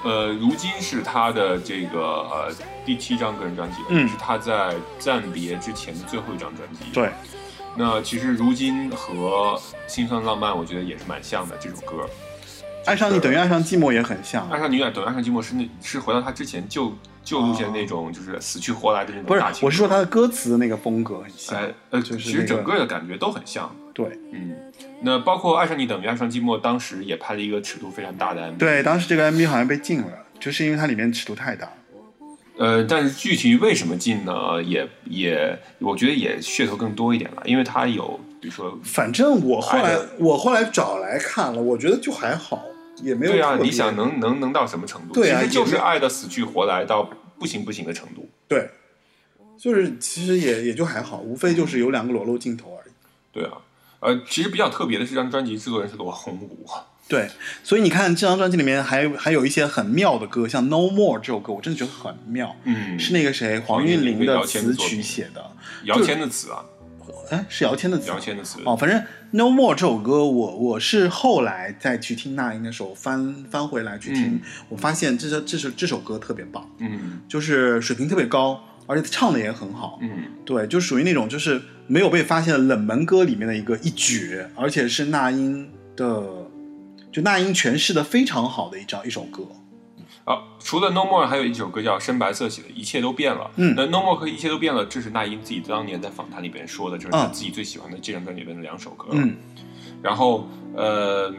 [0.04, 2.54] 呃，如今是他的这个呃
[2.86, 7.10] 第七张个人专辑，嗯是他在暂别之前的最后一张专辑。，对，
[7.76, 9.56] 那其实如今和
[9.88, 12.08] 《心酸浪漫》我觉得也是蛮像的这首歌。
[12.86, 16.92] 爱上你等于爱上寂寞也很像爱，上你等于爱上寂寞是那是回到他之前旧
[17.24, 23.74] 旧路线那种，就是死去活来的那种不是我是说他的歌词那个风格很像哎，呃，就是其实整个个的感觉都很像。
[23.94, 24.56] 对嗯，
[25.02, 28.58] 那包括《爱上你等于爱上寂寞》，当时也拍了一个尺度非常大的 MV。
[28.58, 30.08] 对，当时这个 MV 好像被禁了，
[30.40, 31.70] 就是因为它里面尺度太大。
[32.58, 34.62] 呃，但是具体为什么禁呢？
[34.64, 42.64] 也也，我觉得也噱头更多一点了，因为它有，比如说，反正我后来我后来找来看了，我觉得就还好，
[43.02, 45.14] 也没有对啊，特别你想能能能到什么程度？
[45.14, 47.10] 对啊其实就是爱的死去活来到
[47.40, 48.30] 不行不行的程度。
[48.48, 48.70] 对，
[49.58, 52.94] 就是其实也也就还好，无非就是有两个裸露镜头而已。
[53.32, 53.58] 对啊，
[54.00, 56.66] 呃，其实比较特别的是，这张专辑制作人是罗红武，
[57.08, 57.30] 对，
[57.64, 65.52] 所以你看这张专辑里面还有还有一些很妙的歌，像《No More》这首歌，我真的觉得很妙，嗯，是那个谁黄韵玲的词曲写的，
[65.86, 66.64] 姚谦的词啊，
[67.30, 68.60] 哎，是姚谦的词，姚谦的词。
[68.66, 69.00] 哦，反正
[69.32, 74.42] 《No More》这首歌，我我是后来再去听那英的时候翻翻回来去听，嗯。
[74.70, 77.20] 我发现这首这首这首歌特别棒，嗯。
[77.28, 80.10] 就是水平特别高，而且唱的也很好，嗯。
[80.46, 86.24] 对，就属于那种就是没有被发现的冷门歌里面的一个一绝，而且是那英的，
[87.12, 89.44] 就那英诠释的非常好的一张一首歌。
[90.24, 93.46] 啊，除了 No More，还有一首歌叫深白色写的《一切都变了》。
[93.56, 99.08] 嗯那 No More 和一切都变了，这是那英自己当年在访谈里边说的，这是他嗯自己最喜欢的这张专辑里边的两首歌。
[99.12, 99.36] 嗯
[100.04, 101.34] 然后呃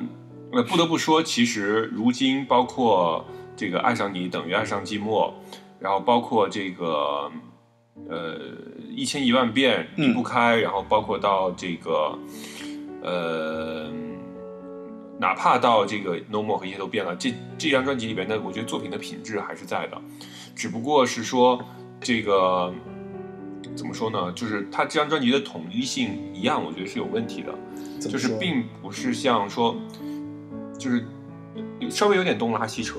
[0.52, 3.24] 呃，不得不说，其实如今包括
[3.56, 5.32] 这个爱上你等于爱上寂寞，
[5.78, 7.30] 然后包括这个
[8.08, 8.36] 呃
[8.90, 12.18] 一千一万遍嗯离不开，然后包括到这个
[13.02, 13.92] 呃。
[15.22, 19.96] 哪怕到这个 No More 和一切都变了，这这张专辑里边的，我觉得作品的品质还是在的，
[20.52, 21.64] 只不过是说
[22.00, 22.74] 这个
[23.76, 24.32] 怎么说呢？
[24.32, 27.54] 就是它这张专辑的统一性一样，我觉得是有问题的。
[28.00, 29.76] 就是并不是像说，
[30.76, 31.06] 就是
[31.88, 32.98] 稍微有点东拉西扯，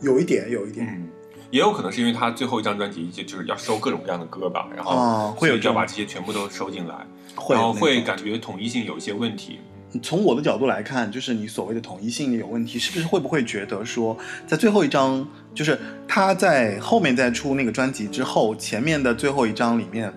[0.00, 1.08] 有一点有一点嗯，
[1.50, 7.04] 也有可能是因为他最后一张专辑就就是要收各种各样的歌吧，然后啊会有要把这些全部都收进来，
[7.50, 9.58] 然后会感觉统一性有一些问题。
[10.02, 20.12] 从我的角度来看，就是你所谓的统一性有问题，是不是会不会觉得说，在最后一张，就是他在后面再出那个专辑之后，前面的最后一张里面，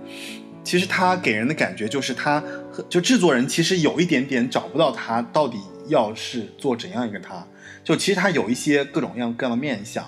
[0.63, 2.43] 其实他给人的感觉就是他
[2.89, 7.45] 就制作人其实有一点点找不到他到底要是做怎样一个他，
[7.83, 10.03] 就其实他有一些各种各样各样的面相，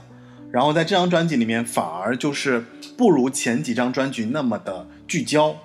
[0.52, 2.66] 然后在这张专辑里面反而就是
[2.98, 5.56] 不如前几张专辑那么的聚焦，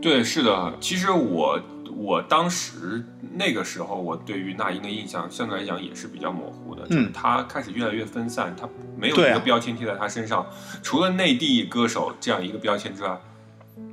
[0.00, 1.60] 对，是的，其实我
[1.96, 3.02] 我当时
[3.32, 10.46] 那个时候，我对于那英的印象相对来讲也是比较模糊的，就是嗯他开始越来越分散，他没有一个标签贴在他身上，
[10.82, 13.18] 除了内地歌手这样一个标签之外，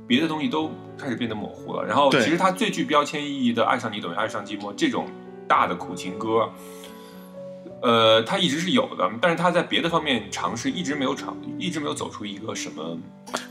[0.06, 1.82] 别的东西都开始变得模糊了。
[1.82, 5.06] 然后，其实他最具标签意义的《爱上你等于爱上寂寞》这种
[5.48, 6.50] 大的苦情歌。
[7.84, 12.96] 呃，他一直是有的，但是他在别的方面尝试一直没有尝，一直没有走出一个什么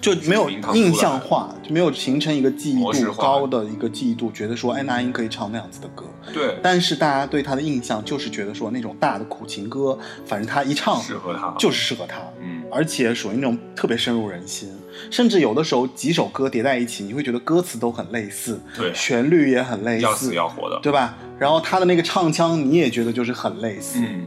[0.02, 6.04] 就没有印象化，就没有形成一个记忆度高的一个记忆度，觉得说，哎，那英可以唱那样子的歌。
[6.34, 9.96] 对但是大家对他的印象就是觉得说，那种大的苦情歌，
[10.26, 12.33] 反正他一唱适合他，就是适合他，嗯，
[12.74, 14.70] 而且属于那种特别深入人心，
[15.12, 21.16] 甚至有的时候几首歌叠在一起，你会觉得歌词都很类似，对，旋律也很类似要死，要活的，对吧？
[21.40, 24.00] 然后他的那个唱腔，你也觉得就是很类似。
[24.00, 24.26] 嗯，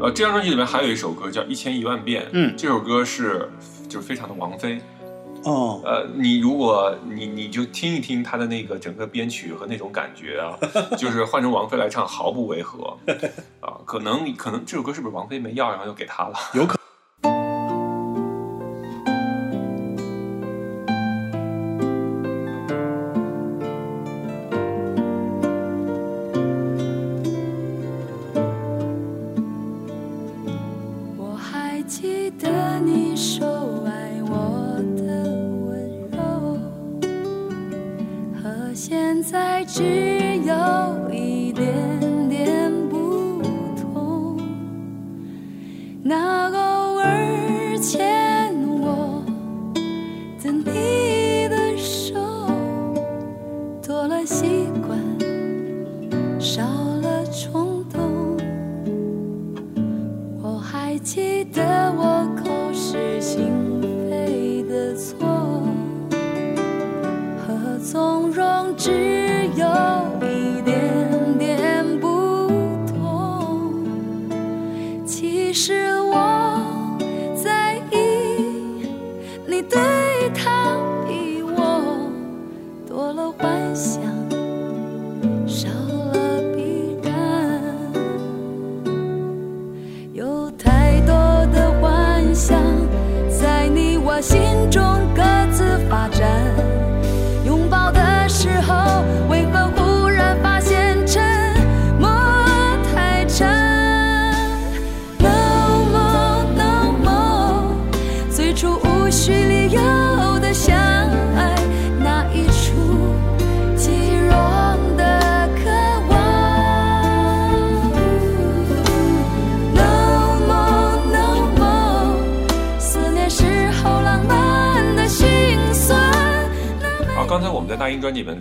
[0.00, 2.54] 呃，这张专辑里面还有一首歌叫《一千一万遍》，嗯。
[2.56, 3.48] 这首歌是
[3.88, 4.80] 就是非常的王菲，
[5.44, 10.58] 哦，呃，你如果你你就听一听他的那个整个编曲和那种感觉啊，
[10.98, 12.96] 就是换成王菲来唱毫不违和。
[13.60, 16.34] 啊，可能可能这首歌是不是王菲没要，然后又给他了？
[16.54, 16.77] 有可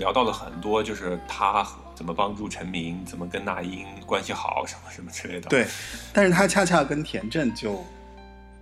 [0.07, 5.49] 聊到了很多，就是他怎么帮助陈明，怎么跟那英关系好，什么什么之类的。
[5.49, 5.67] 对，
[6.13, 7.83] 但是他恰恰跟田震就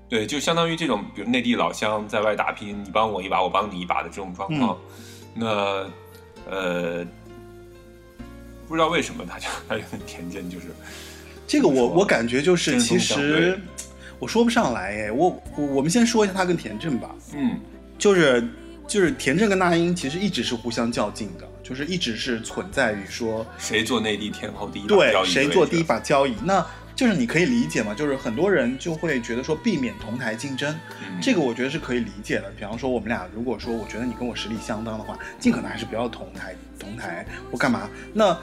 [0.10, 4.76] 对，就相当于这种，比如内地老乡在外打拼，你帮我一把，我帮你一把的这种状况。
[5.36, 5.88] 那
[6.50, 7.06] 呃，
[8.68, 10.70] 不知道为什么他就 他就跟田震就是
[11.46, 13.60] 这个我我感觉就是其实
[14.18, 17.60] 我说不上来哎，我我我们先说一下他跟田震吧，嗯
[18.00, 18.48] 就是
[18.88, 32.50] 就是田震跟那英其实一直是互相较劲的，就是一直是存在于说谁做内地天后第一把对谁做第一把交椅，那就是你可以理解嘛，就是很多人就会觉得说避免同台竞争，嗯这个我觉得是可以理解的。
[32.58, 37.90] 比方说我们俩如果说我觉得你跟我实力相当的话，尽可能还是不要同台同台或干嘛。
[38.14, 38.38] 那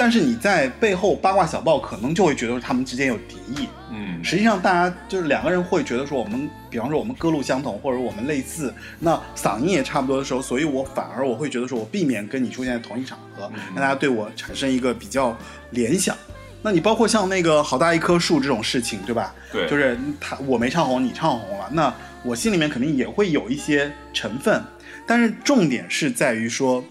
[0.00, 4.24] 但是你在背后八卦小报可能就会觉得他们之间有敌意，嗯。
[4.24, 13.60] 实际上，大家就是两个人会觉得说，我们比方说我们歌路相同，或者我们类似，那嗓音也差不多的时候，所以我反而我会觉得说我避免跟你出现在同一场合，嗯。
[13.74, 15.36] 让大家对我产生一个比较
[15.72, 16.16] 联想。
[16.62, 19.34] 那你包括像那个好大一棵树这种事情，对吧？
[19.52, 24.62] 对，就是他我没唱红，你唱红了，那我心里面肯定也会有一些成分，
[25.06, 26.82] 但是重点是在于说，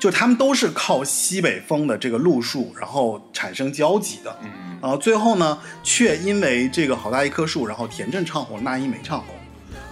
[0.00, 4.36] 就他们都是靠西北风的这个路数，然后产生交集的。
[4.42, 4.48] 嗯。
[4.80, 9.34] 然后最后呢，却因为这个好大一棵树，然后田震唱红，那英没唱红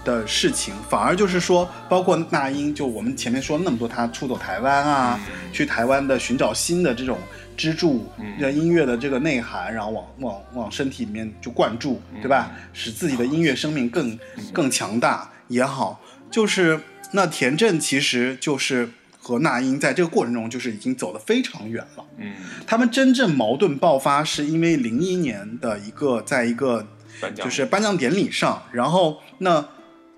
[0.04, 5.52] 的事情，反而就是说，包括那英，就我们前面说了那么多，他出走台湾啊，嗯。
[5.52, 7.18] 去台湾的寻找新的这种
[7.54, 12.50] 支柱嗯的音乐的这个内涵，然后往往往身体里面就灌注，对吧？
[12.72, 14.18] 使自己的音乐生命更
[14.54, 16.80] 更强大也好，就是
[17.12, 18.88] 那田震其实就是
[19.28, 22.04] 和那英在这个过程中就是已经走得非常远了。
[22.16, 22.32] 嗯，
[22.66, 26.86] 他们真正矛盾爆发是因为零一年的一个在一个
[27.20, 29.68] 颁奖就是颁奖典礼上，然后那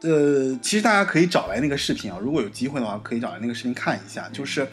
[0.03, 4.69] 呃，其实大家可以找来那个视频啊，如果有机会的话，可以找来那个视频看一下，就是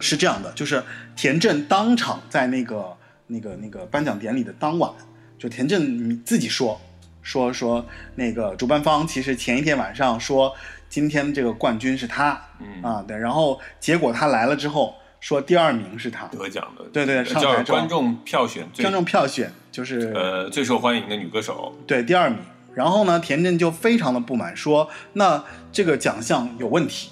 [0.00, 0.82] 是这样的，就是
[1.14, 2.96] 田震当场在那个
[3.28, 4.90] 那个那个颁奖典礼的当晚，
[5.38, 6.80] 就田震自己说
[7.22, 7.86] 说说
[8.16, 10.52] 那个主办方其实前一天晚上说
[10.96, 12.82] 今天这个冠军是他，嗯。
[12.82, 17.76] 啊对，然后结果他来了之后说第二名是他，得奖的，对对上台叫之后。
[17.76, 22.38] 观众票选最观众票选就是呃最受欢迎的女歌手，对第二名。
[22.72, 27.10] 然后呢，田震就非常的不满，说那这个奖项有问题。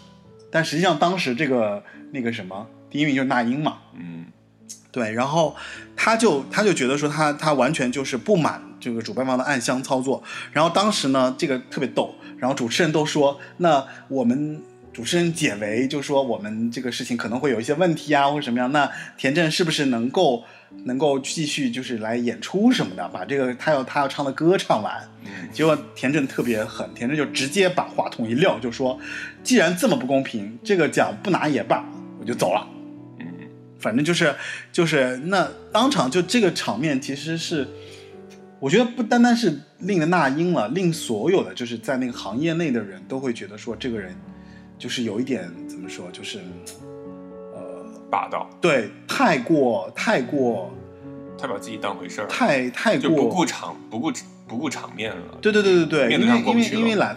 [0.51, 4.24] 但实际上当时这个那个什么第一名就是那英嘛，嗯。
[4.90, 5.55] 对，然后
[5.94, 10.23] 他就他就觉得说他他完全就是不满这个主办方的暗箱操作。
[10.52, 14.61] 然后当时呢，这个特别逗，然后主持人都说，那我们
[14.93, 18.70] 主持人解围就说我们这个事情可能会有一些问题啊，或者什么样。
[18.73, 20.44] 那田震是不是能够
[20.85, 25.02] 能够继续就是来演出什么的，把这个他要他要唱的歌唱完？
[25.24, 28.98] 嗯结果田震特别狠，田震就直接把话筒一撂，就说
[29.43, 31.85] ：“既然这么不公平，这个奖不拿也罢，
[32.20, 32.66] 我就走了。”
[33.20, 33.27] 嗯
[33.78, 34.35] 反正就是
[34.73, 37.69] 就是那当场就这个场面，其实是
[38.65, 44.16] 我觉得不单单是令了那英了，令所有的就是在那个行业内的人都会觉得说这个人
[44.78, 46.39] 就是有一点怎么说，就是
[47.53, 50.73] 呃，霸道，对，太过太过
[51.36, 54.11] 太把自己当回事儿，太太就不顾场不顾
[54.49, 55.39] 不顾场面了。
[55.43, 57.15] 对对对对对，因为因为因为来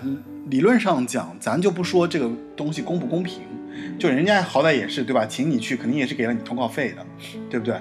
[0.48, 3.44] 理论上讲，咱就不说这个东西公不公平，
[3.74, 7.06] 嗯就人家好歹也是对吧，请你去肯定也是给了你通告费的，
[7.50, 7.80] 对不对？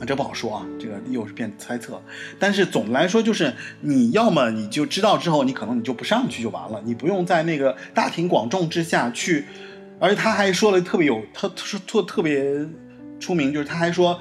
[0.00, 2.00] 啊，这不好说啊，这个又是变猜测。
[2.38, 9.44] 但是总的来说，就是你要么你就知道之后，你可能你就不上去就完了，你不用在那个大庭广众之下去。
[10.02, 12.42] 而且他还说了特别有，他他说特特别
[13.20, 14.18] 出名，就是他还说，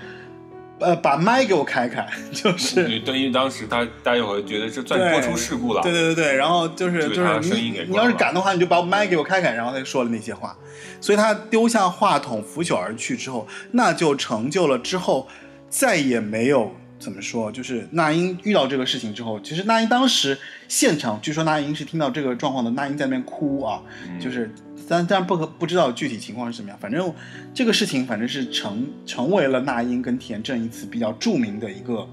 [0.80, 5.82] 呃，把麦给我开开， 就是对对，因为当时他大家会觉得这算对播出事故了。
[5.82, 10.54] 对对对对，然后就是就是你你要是敢的话，你就把麦给我开开，然后他就说了那些话，
[11.00, 15.30] 所以他丢下话筒拂袖而去之后，那就成就了之后
[15.70, 20.38] 再也没有怎么说，就是那英遇到这个事情之后，其实那英当时
[20.68, 24.20] 现场，据说那英是听到这个状况的，那英在那边哭啊，嗯。
[24.20, 24.52] 就是
[24.88, 27.14] 但但不可不知道具体情况是怎么样，反正
[27.54, 32.08] 这个事情反正是成成为了那英跟田震一次比较著名的一个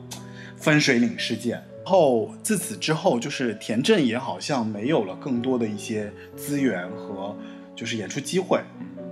[0.57, 1.63] 分水岭事件。
[1.85, 7.35] 后自此之后，就是田震也好像没有了更多的一些资源和
[7.75, 8.61] 就是演出机会，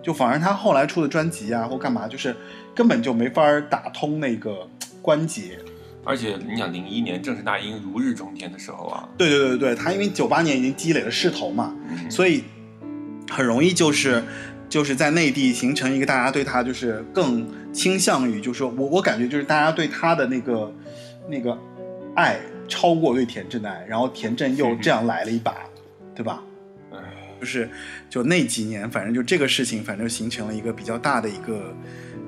[0.02, 2.34] 就反而他后来出的专辑啊或干嘛，就是
[2.74, 4.68] 根本就没法打通那个
[5.00, 5.58] 关节。
[6.06, 12.44] 而且你想，零一年正是那英如日中天的时候啊，对对对对对，他因为九八年已经积累了势头嘛，嗯所以
[13.30, 14.22] 很容易就是
[14.68, 20.70] 就是在内地形成一个大家对他就是更倾向于，就是说我我感觉就是大家对他的那个
[21.26, 21.58] 那个
[22.14, 22.38] 爱
[22.68, 25.54] 超过对田震的爱，然后田震又这样来了一把，
[26.14, 26.42] 对吧？
[26.92, 26.98] 唉，
[27.40, 27.68] 就是
[28.10, 31.74] 就那几年，反正就这个事情，反正形成了一个比较大的一个，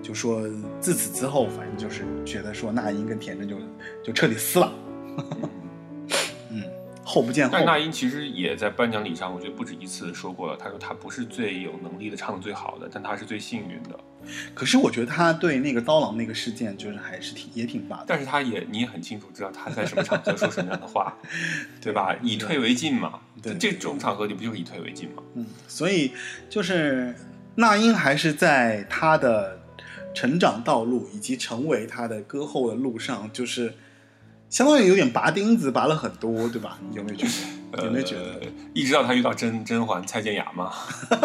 [0.06, 0.48] 就说
[0.80, 3.56] 自此之后，反正就是觉得说那英跟田震就
[4.04, 4.72] 就彻底撕了，
[6.50, 6.62] 嗯，
[7.02, 7.66] 后不见后但。
[7.66, 10.56] 那英其实也在颁奖礼上，我觉得不止一次说过了。
[10.56, 13.98] 他说他不是最有能力的，唱的最好的，但他是最幸运的。
[14.54, 18.04] 可是我觉得他对那个刀郎那个事件，就是还是挺也挺霸的。
[18.06, 21.16] 但是他也你也很清楚知道他在什么场合说什么样的话，
[21.82, 22.14] 对吧？
[22.22, 23.18] 以退为进嘛。
[23.42, 25.22] 对这种场合你不就是以退为进吗？
[25.34, 26.12] 嗯，所以
[26.48, 27.12] 就是
[27.56, 29.60] 那英还是在他的
[30.16, 33.74] 成长道路以及成为他的歌后的路上，就是
[34.48, 36.78] 相当于有点拔钉子，拔了很多，对吧？
[36.88, 37.84] 你有没有觉得？
[37.84, 38.22] 有没有觉得？
[38.40, 38.40] 呃，
[38.72, 40.72] 一直到他遇到甄甄嬛、蔡健雅嘛。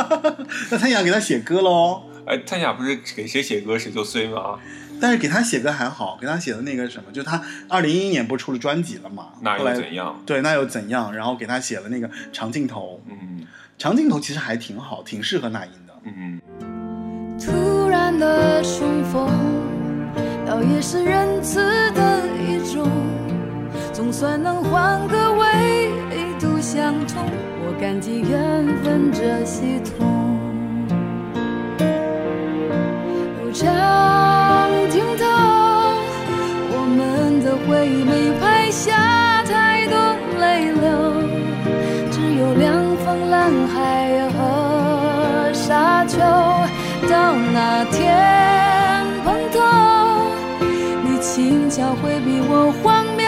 [0.69, 4.59] 那蔡健雅给他写歌喽，哎，蔡健雅不是给谁写歌谁就衰吗？
[4.99, 9.30] 但是给他写歌还好，给他写的那个什么，就他二零一一年不是出了专辑了嘛？
[9.39, 10.22] 那又后来怎样？
[10.26, 11.15] 对，那又怎样？
[11.15, 13.47] 然后给他写了那个长镜头，嗯
[13.77, 15.93] 长镜头其实还挺好，挺适合那英的。
[16.03, 16.41] 嗯，
[18.20, 19.30] 的重逢，
[20.46, 21.60] 倒也是仁慈
[21.92, 22.88] 的一种，
[23.92, 25.92] 总算能换个维
[26.40, 27.24] 度相同，
[27.66, 30.08] 我感激缘分这系统。
[33.54, 35.26] 长镜头，
[36.74, 39.96] 我们的回忆没拍下太多
[40.40, 40.88] 泪流，
[42.10, 46.51] 只有两方蓝海和沙丘。
[47.10, 49.60] 到那天碰头，
[51.03, 53.26] 你轻巧回避我荒谬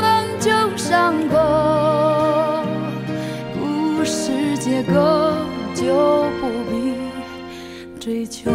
[0.00, 0.06] 的
[0.40, 1.34] 旧伤口，
[3.58, 4.92] 故事结构
[5.74, 6.94] 就不必
[8.00, 8.50] 追求。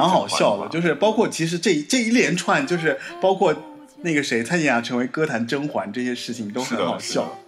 [0.00, 3.54] 蛮好笑的，就是包括其实这这一连串，就是包括
[4.02, 7.38] 那个谁蔡健雅成为歌坛甄嬛这些事情都很好笑。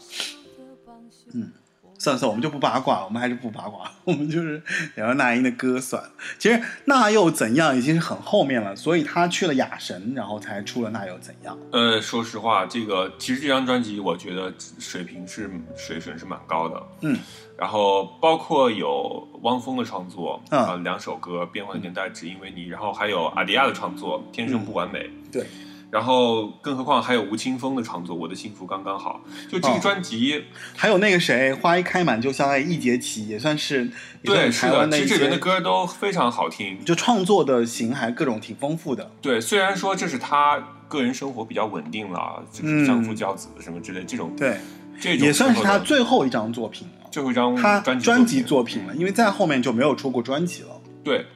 [2.03, 4.61] 算了算了，我们就不八卦了，我们还是不八卦，我们就是
[4.97, 6.11] 聊聊那英的歌算了。
[6.37, 11.57] 其实那又怎样已经是很后面了，所以他去了雅神，然后才出了那又怎样。
[11.70, 17.16] 呃，说实话，这个其实这张专辑我觉得水平是水准是蛮高的，嗯，
[17.57, 24.99] 然后包括有汪峰的创作，嗯啊，两首歌《变幻的年代》只因为你，然后还有阿迪亚的创作《天生不完美》，
[25.33, 25.47] 对，
[25.93, 29.20] 然后更何况还有吴青峰的创作《我的幸福刚刚好》，
[29.52, 30.43] 就这个哦专辑，
[30.74, 33.90] 还有那个谁，花一开满就相爱一节起，也算是
[34.24, 39.10] 对，是的，其实这里面的歌都非常好听，就创作的型还各种挺丰富的。
[39.20, 40.59] 对，虽然说这是他
[40.89, 44.60] 个人生活比较稳定了，就是相夫教子什么之类这种，嗯对，
[44.98, 47.10] 这种也算是他最后一张作品了。
[47.10, 50.69] 最后一张他专辑专辑作作品了，因为在后面就没有出过专辑了。
[51.05, 51.27] 对，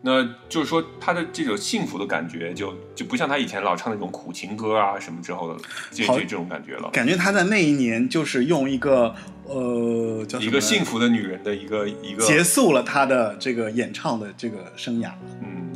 [0.00, 5.60] 那就是说他的这种幸福的感觉就，就不像他以前老唱那种苦情歌啊什么之后的
[5.90, 6.88] 这好这这种感觉了。
[6.90, 9.12] 感觉他在那一年就是用一个
[9.46, 15.10] 呃叫一个幸福的女人的一个一个结束了他的这个演唱的这个生涯。
[15.42, 15.70] 嗯，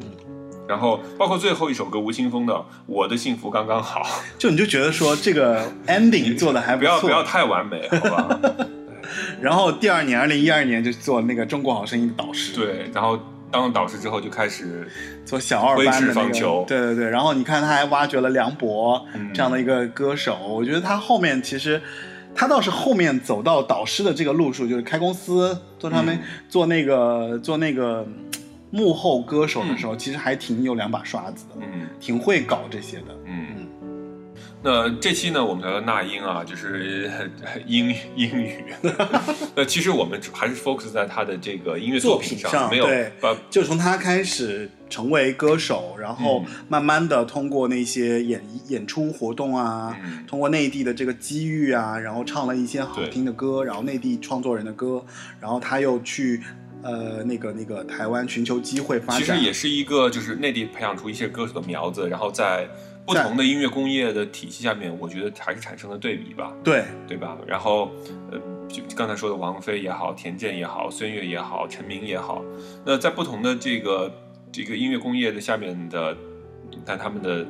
[0.69, 2.55] 然后包括最后一首歌吴青峰的
[2.86, 4.03] 《我的幸福刚刚好》，
[4.39, 8.40] 就你就觉得说这个 ending 做的还不要错，不要太完美，好吧？
[9.43, 13.19] 然后第二年，二零一二年就做那个《中国好声音》的导师，，对，然后
[13.52, 14.88] 当了导师之后就开始
[15.24, 17.08] 做小二班的那个对对对。
[17.08, 21.80] 然后你看他还挖掘了梁博嗯这样的一个歌手，我觉得他后面其实。
[22.34, 28.24] 他倒是后面走到导师的这个路数，就是开公司做他们、嗯做那个做那个嗯
[28.70, 33.14] 幕后歌手的时候，其实还挺有两把刷子的，嗯挺会搞这些的。
[33.26, 33.61] 嗯。
[34.64, 37.10] 那这期呢，我们聊聊那英啊，就是
[37.43, 38.62] 呃英语英语。
[39.56, 46.52] 那其实我们还是 focus 在他的这个音乐作品品上没有对把就从他开始成为歌手，然后嗯。
[46.68, 50.24] 慢慢的通过那些演演出活动啊，嗯。
[50.28, 55.05] 通过内地的这个机遇啊，然后唱了一些好听的歌，然后内地创作人的歌，
[55.40, 56.40] 然后他又去
[56.82, 62.68] 呃那个那个台湾寻求机会发展，其实也是一个就是内地培养出一些歌手的苗子，然后在
[63.04, 66.84] 不同的音乐工业的体系下面，我觉得还是产生了对比吧，对。
[67.08, 67.36] 对吧？
[67.46, 67.90] 然后
[68.30, 68.38] 呃，
[68.68, 72.42] 就刚才说的王菲也好，田震也好，孙悦也好，陈明也好，
[72.86, 74.10] 那在不同的这个
[74.50, 76.16] 这个音乐工业的下面的，
[76.70, 77.44] 你看他们的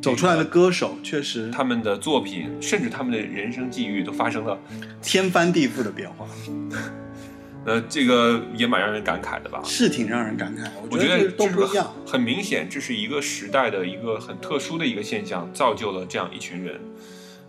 [0.00, 4.58] 走出来的歌手确实他们的作品，甚至他们的人生际遇都发生了，
[5.02, 6.26] 天翻地覆的变化，
[7.64, 9.60] 呃，这个也蛮让人感慨的吧。
[9.64, 11.92] 是挺让人感慨，我我觉得这都不一样。
[12.06, 16.80] 很明显，这是一个时代的一个很特殊的一个现象，造就了这样一群人。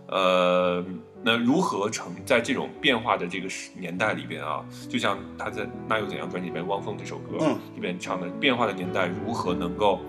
[0.06, 0.84] 呃，
[1.24, 10.00] 那如何成在这种变化的这个时年代里边啊，就像他在《那又怎样》专辑里面《汪峰》这首歌嗯里面唱的，变化的年代如何能够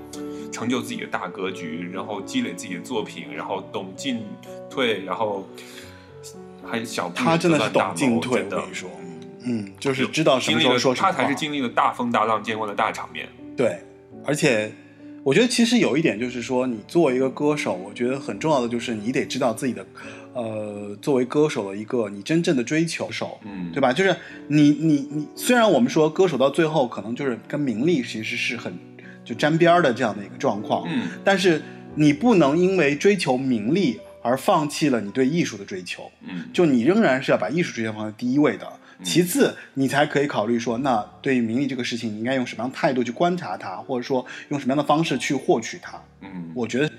[0.51, 4.21] 成就自己的大格局，然后积累自己的作品，然后懂进
[4.69, 5.47] 退，然后
[6.63, 8.89] 还小步他真的是懂进退，的我跟你说，
[9.45, 11.11] 嗯，就是知道什么时候说什么话。
[11.11, 13.27] 他才是经历了大风大浪，见过了大场面。
[13.55, 13.79] 对，
[14.25, 14.71] 而且
[15.23, 19.85] 我觉得其实有一点就是说，你作为一个歌手，我觉得很重要的就是你得知道自己的，
[20.33, 23.93] 呃，作为歌手的一个你真正的追求手，嗯，对吧？
[23.93, 24.15] 就是
[24.47, 28.77] 你你你，虽然我们说歌手到最后可能就是跟名利其实是很
[29.23, 31.61] 就沾边儿的这样的一个状况，嗯但是
[31.95, 36.11] 你不能因为追求名利而放弃了你对艺术的追求。
[36.27, 38.67] 嗯就你仍然是要把艺术追求放在第一位的，
[39.03, 46.01] 其次你才可以考虑说，那对于名利这个事情，你应该用什么样的态度去观察它，或者说用什么样的方式去获取它。
[46.21, 46.91] 嗯我觉得，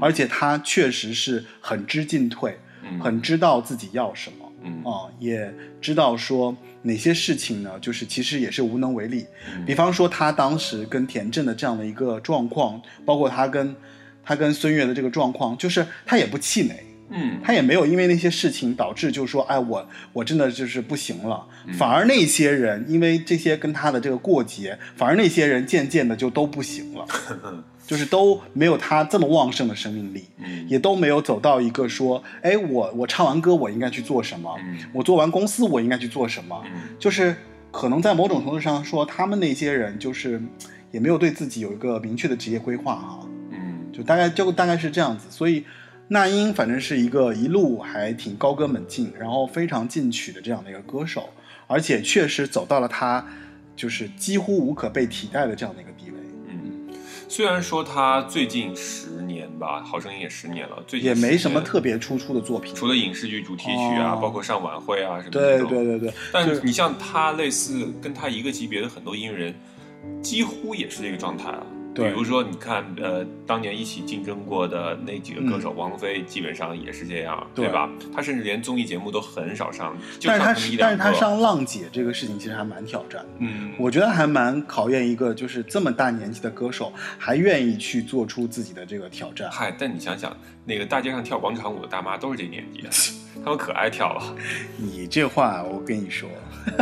[0.00, 9.24] 而且他确实是很知进退，嗯很知道自己要什么嗯啊、也知道说哪些事情呢，就是其实也是无能为力。
[9.54, 13.74] 嗯比方说他当时跟田震的这样的一个状况，包括他跟
[14.22, 16.74] 他跟孙悦的这个状况，就是他也不气馁。
[17.10, 17.38] 嗯。
[17.42, 21.46] 他也没有因为那些事情导致，就是说，哎，我我真的就是不行了。
[21.66, 27.06] 嗯反而那些人因为这些跟他的这个过节，反而那些人渐渐的就都不行了，
[27.86, 30.66] 就是都没有他这么旺盛的生命力，嗯。
[30.68, 34.78] 也都没有走到一个说，哎，我我唱完歌我应该去做什么，嗯。
[34.94, 36.96] 我做完公司我应该去做什么，嗯。
[36.98, 37.36] 就是
[37.70, 40.40] 可能在某种程度上说，他们那些人就是
[40.90, 43.20] 也没有对自己有一个明确的职业规划哈、
[43.50, 43.92] 嗯。
[43.92, 45.64] 就大概就大概是这样子，所以
[46.10, 51.28] 那英反正是一个一路还挺高歌猛进，然后非常进取的这样的一个歌手，
[51.66, 53.22] 而且确实走到了他
[53.76, 56.16] 就是几乎无可被替代的这样的一个地位，
[56.48, 56.88] 嗯，
[57.28, 62.74] 虽然说他最近十年吧，《好声音》也十年了，最近也没什么特别突出的作品。
[62.74, 64.18] 除了影视剧主题曲啊，哦。
[64.20, 69.54] 包括上晚会啊什么的对对对对，但你像他类似跟他一个级别的很多音乐人，
[70.22, 71.62] 几乎也是这个状态啊。
[72.04, 77.88] 比如说，你看，呃，当年一起竞争过的那几个歌手，王菲基本上也是这样，对对吧？
[78.14, 80.96] 她甚至连综艺节目都很少上，就但是他上那么一两个。
[80.96, 83.28] 但是她上浪姐这个事情其实还蛮挑战的。
[83.38, 89.50] 嗯，我觉得还蛮考验一个就是这么大年纪的歌手，还愿意去做出自己的这个挑战。
[89.50, 90.36] 嗨，但你想想，
[90.68, 92.90] 那个大街上跳广场舞的大妈都是这年纪的，
[93.42, 94.36] 她们可爱跳了。
[94.76, 96.28] 你这话我跟你说，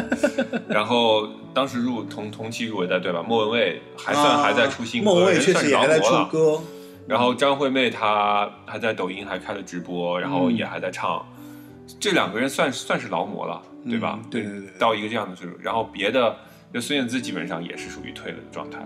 [0.69, 3.23] 然后当时入同同期入围的对吧？
[3.23, 6.25] 莫文蔚还算还在出新歌，啊莫文蔚确实也还在出。
[6.27, 6.61] 歌，
[7.07, 11.25] 然后张惠妹她还在抖音还开了直播，然后也还在唱，
[12.01, 14.19] 这两个人算算是劳模了，对吧？
[14.21, 16.37] 嗯对对对到一个这样的岁数，然后别的，
[16.75, 18.81] 就孙燕姿基本上也是属于退了的状态。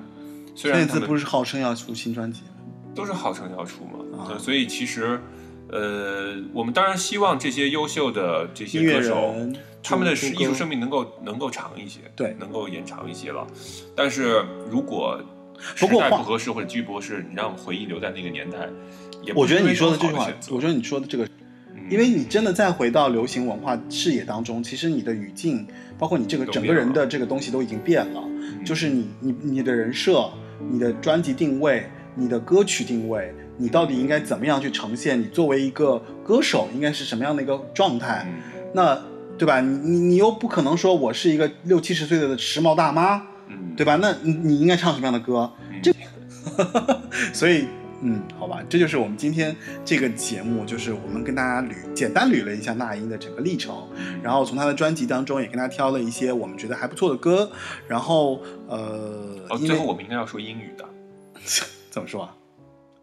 [0.54, 2.49] 虽然他们那次不是号称要出新专辑吗？
[2.94, 5.20] 都是号称要出嘛，所以其实，
[5.68, 13.46] 呃，我们当然希望这些优秀的这些音乐歌手，人他们的艺术生命能够能够长一些，对能够延长一些了。
[13.94, 15.20] 但是如果
[15.76, 18.58] 时不过不合适或者机遇不合适，你让回忆留在那个年代，
[19.22, 21.30] 也不我觉得你说的这句话我觉得你说的这个，嗯
[21.90, 25.66] 因为你真的再回到流行文化视野当中，其实你的语境，
[25.98, 28.22] 包括你这个整个人的这个东西都已经变了。
[28.24, 30.30] 嗯就是你你你的人设、
[30.70, 35.20] 你的专辑定位、你的歌曲定位，你到底应该怎么样去呈现？
[35.20, 38.26] 你作为一个歌手应该是什么样的一个状态？
[38.28, 39.02] 嗯那
[39.36, 39.60] 对吧？
[39.60, 43.16] 你你你又不可能说我是一个六七十岁的时髦大妈，
[43.48, 43.96] 嗯，对吧？
[43.96, 45.50] 那你你应该唱什么样的歌？
[45.70, 45.92] 嗯这，
[47.32, 47.66] 所以，
[48.02, 53.88] 嗯，好吧，这就是我们今天这个节目，就是我们跟大家捋简单捋了一下那英的整个历程，
[54.22, 57.50] 然后从她的专辑当中也跟她挑了一些我们觉得还不错的歌，
[57.88, 60.84] 然后呃，最后我们应该要说英语的，
[61.90, 62.34] 怎么说啊？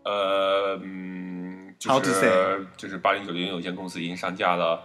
[0.03, 2.30] 呃，嗯，就 How to 是 say？
[2.77, 4.81] 就是八零九零有限公司已经上架了，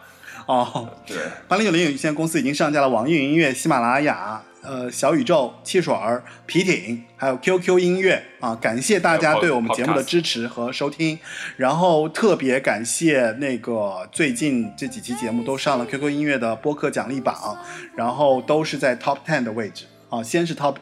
[0.47, 1.17] 哦， 对，
[1.47, 8.57] 八零九零有限公司已经上架了网易云音乐、喜马拉雅、呃小宇宙、汽水儿、皮艇，还有 QQ 音乐啊！
[8.57, 11.17] 感谢大家对我们节目的支持和收听，
[11.57, 17.57] 然后特别感谢那个最近这几期节目都上了 QQ 音乐的播客奖励榜，
[17.95, 20.75] 然后都是在 Top Ten 的位置啊，先是 Top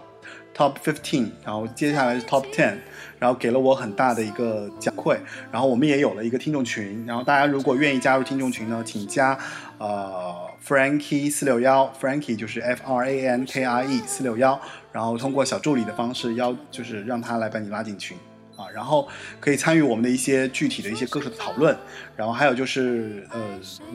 [0.57, 2.79] Top Fifteen，然后接下来是 Top Ten。
[3.21, 5.17] 然后给了我很大的一个奖馈，
[5.53, 9.39] 然后我们也有了一个听众群，然后大家如果愿意加入听众群呢，请加
[9.79, 10.35] 呃
[10.67, 14.59] Frankie 四六幺，Frankie 就是 F R A N K I E 四六幺，
[14.91, 18.17] 然后通过小助理的方式邀，就是让他来把你拉进群
[18.57, 19.07] 啊，然后
[19.39, 21.77] 可以参与我们的一些具体的一些歌手的讨论，
[22.17, 23.41] 然后还有就是呃，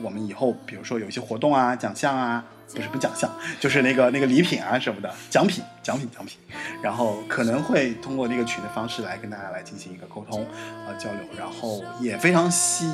[0.02, 2.44] 我们以后比如说有一些活动啊、奖项啊，
[2.74, 3.30] 不是不是奖项，
[3.60, 6.38] 就是那个那个礼品啊什么的奖品、奖品、奖品，
[6.82, 10.42] 然后可能会通过那个群的方式来跟大家来进行一个沟通
[10.86, 12.86] 啊、交流，然后也非常希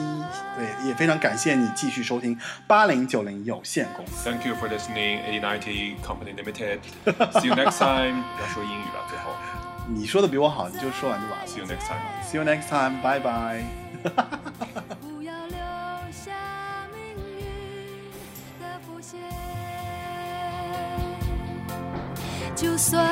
[0.57, 4.29] 对，也非常感谢你继续收听八零九零有限公司。
[4.29, 5.21] Thank you for listening.
[5.25, 6.79] A ninety Company Limited.
[7.41, 8.23] See you next time.
[8.41, 9.35] 要说英语了，最后。
[9.89, 11.47] 你说的比我好，你就说完就完了。
[11.47, 11.99] See you next time.
[12.25, 13.03] See you next time.
[13.03, 13.65] Bye bye.
[22.55, 23.03] 就算。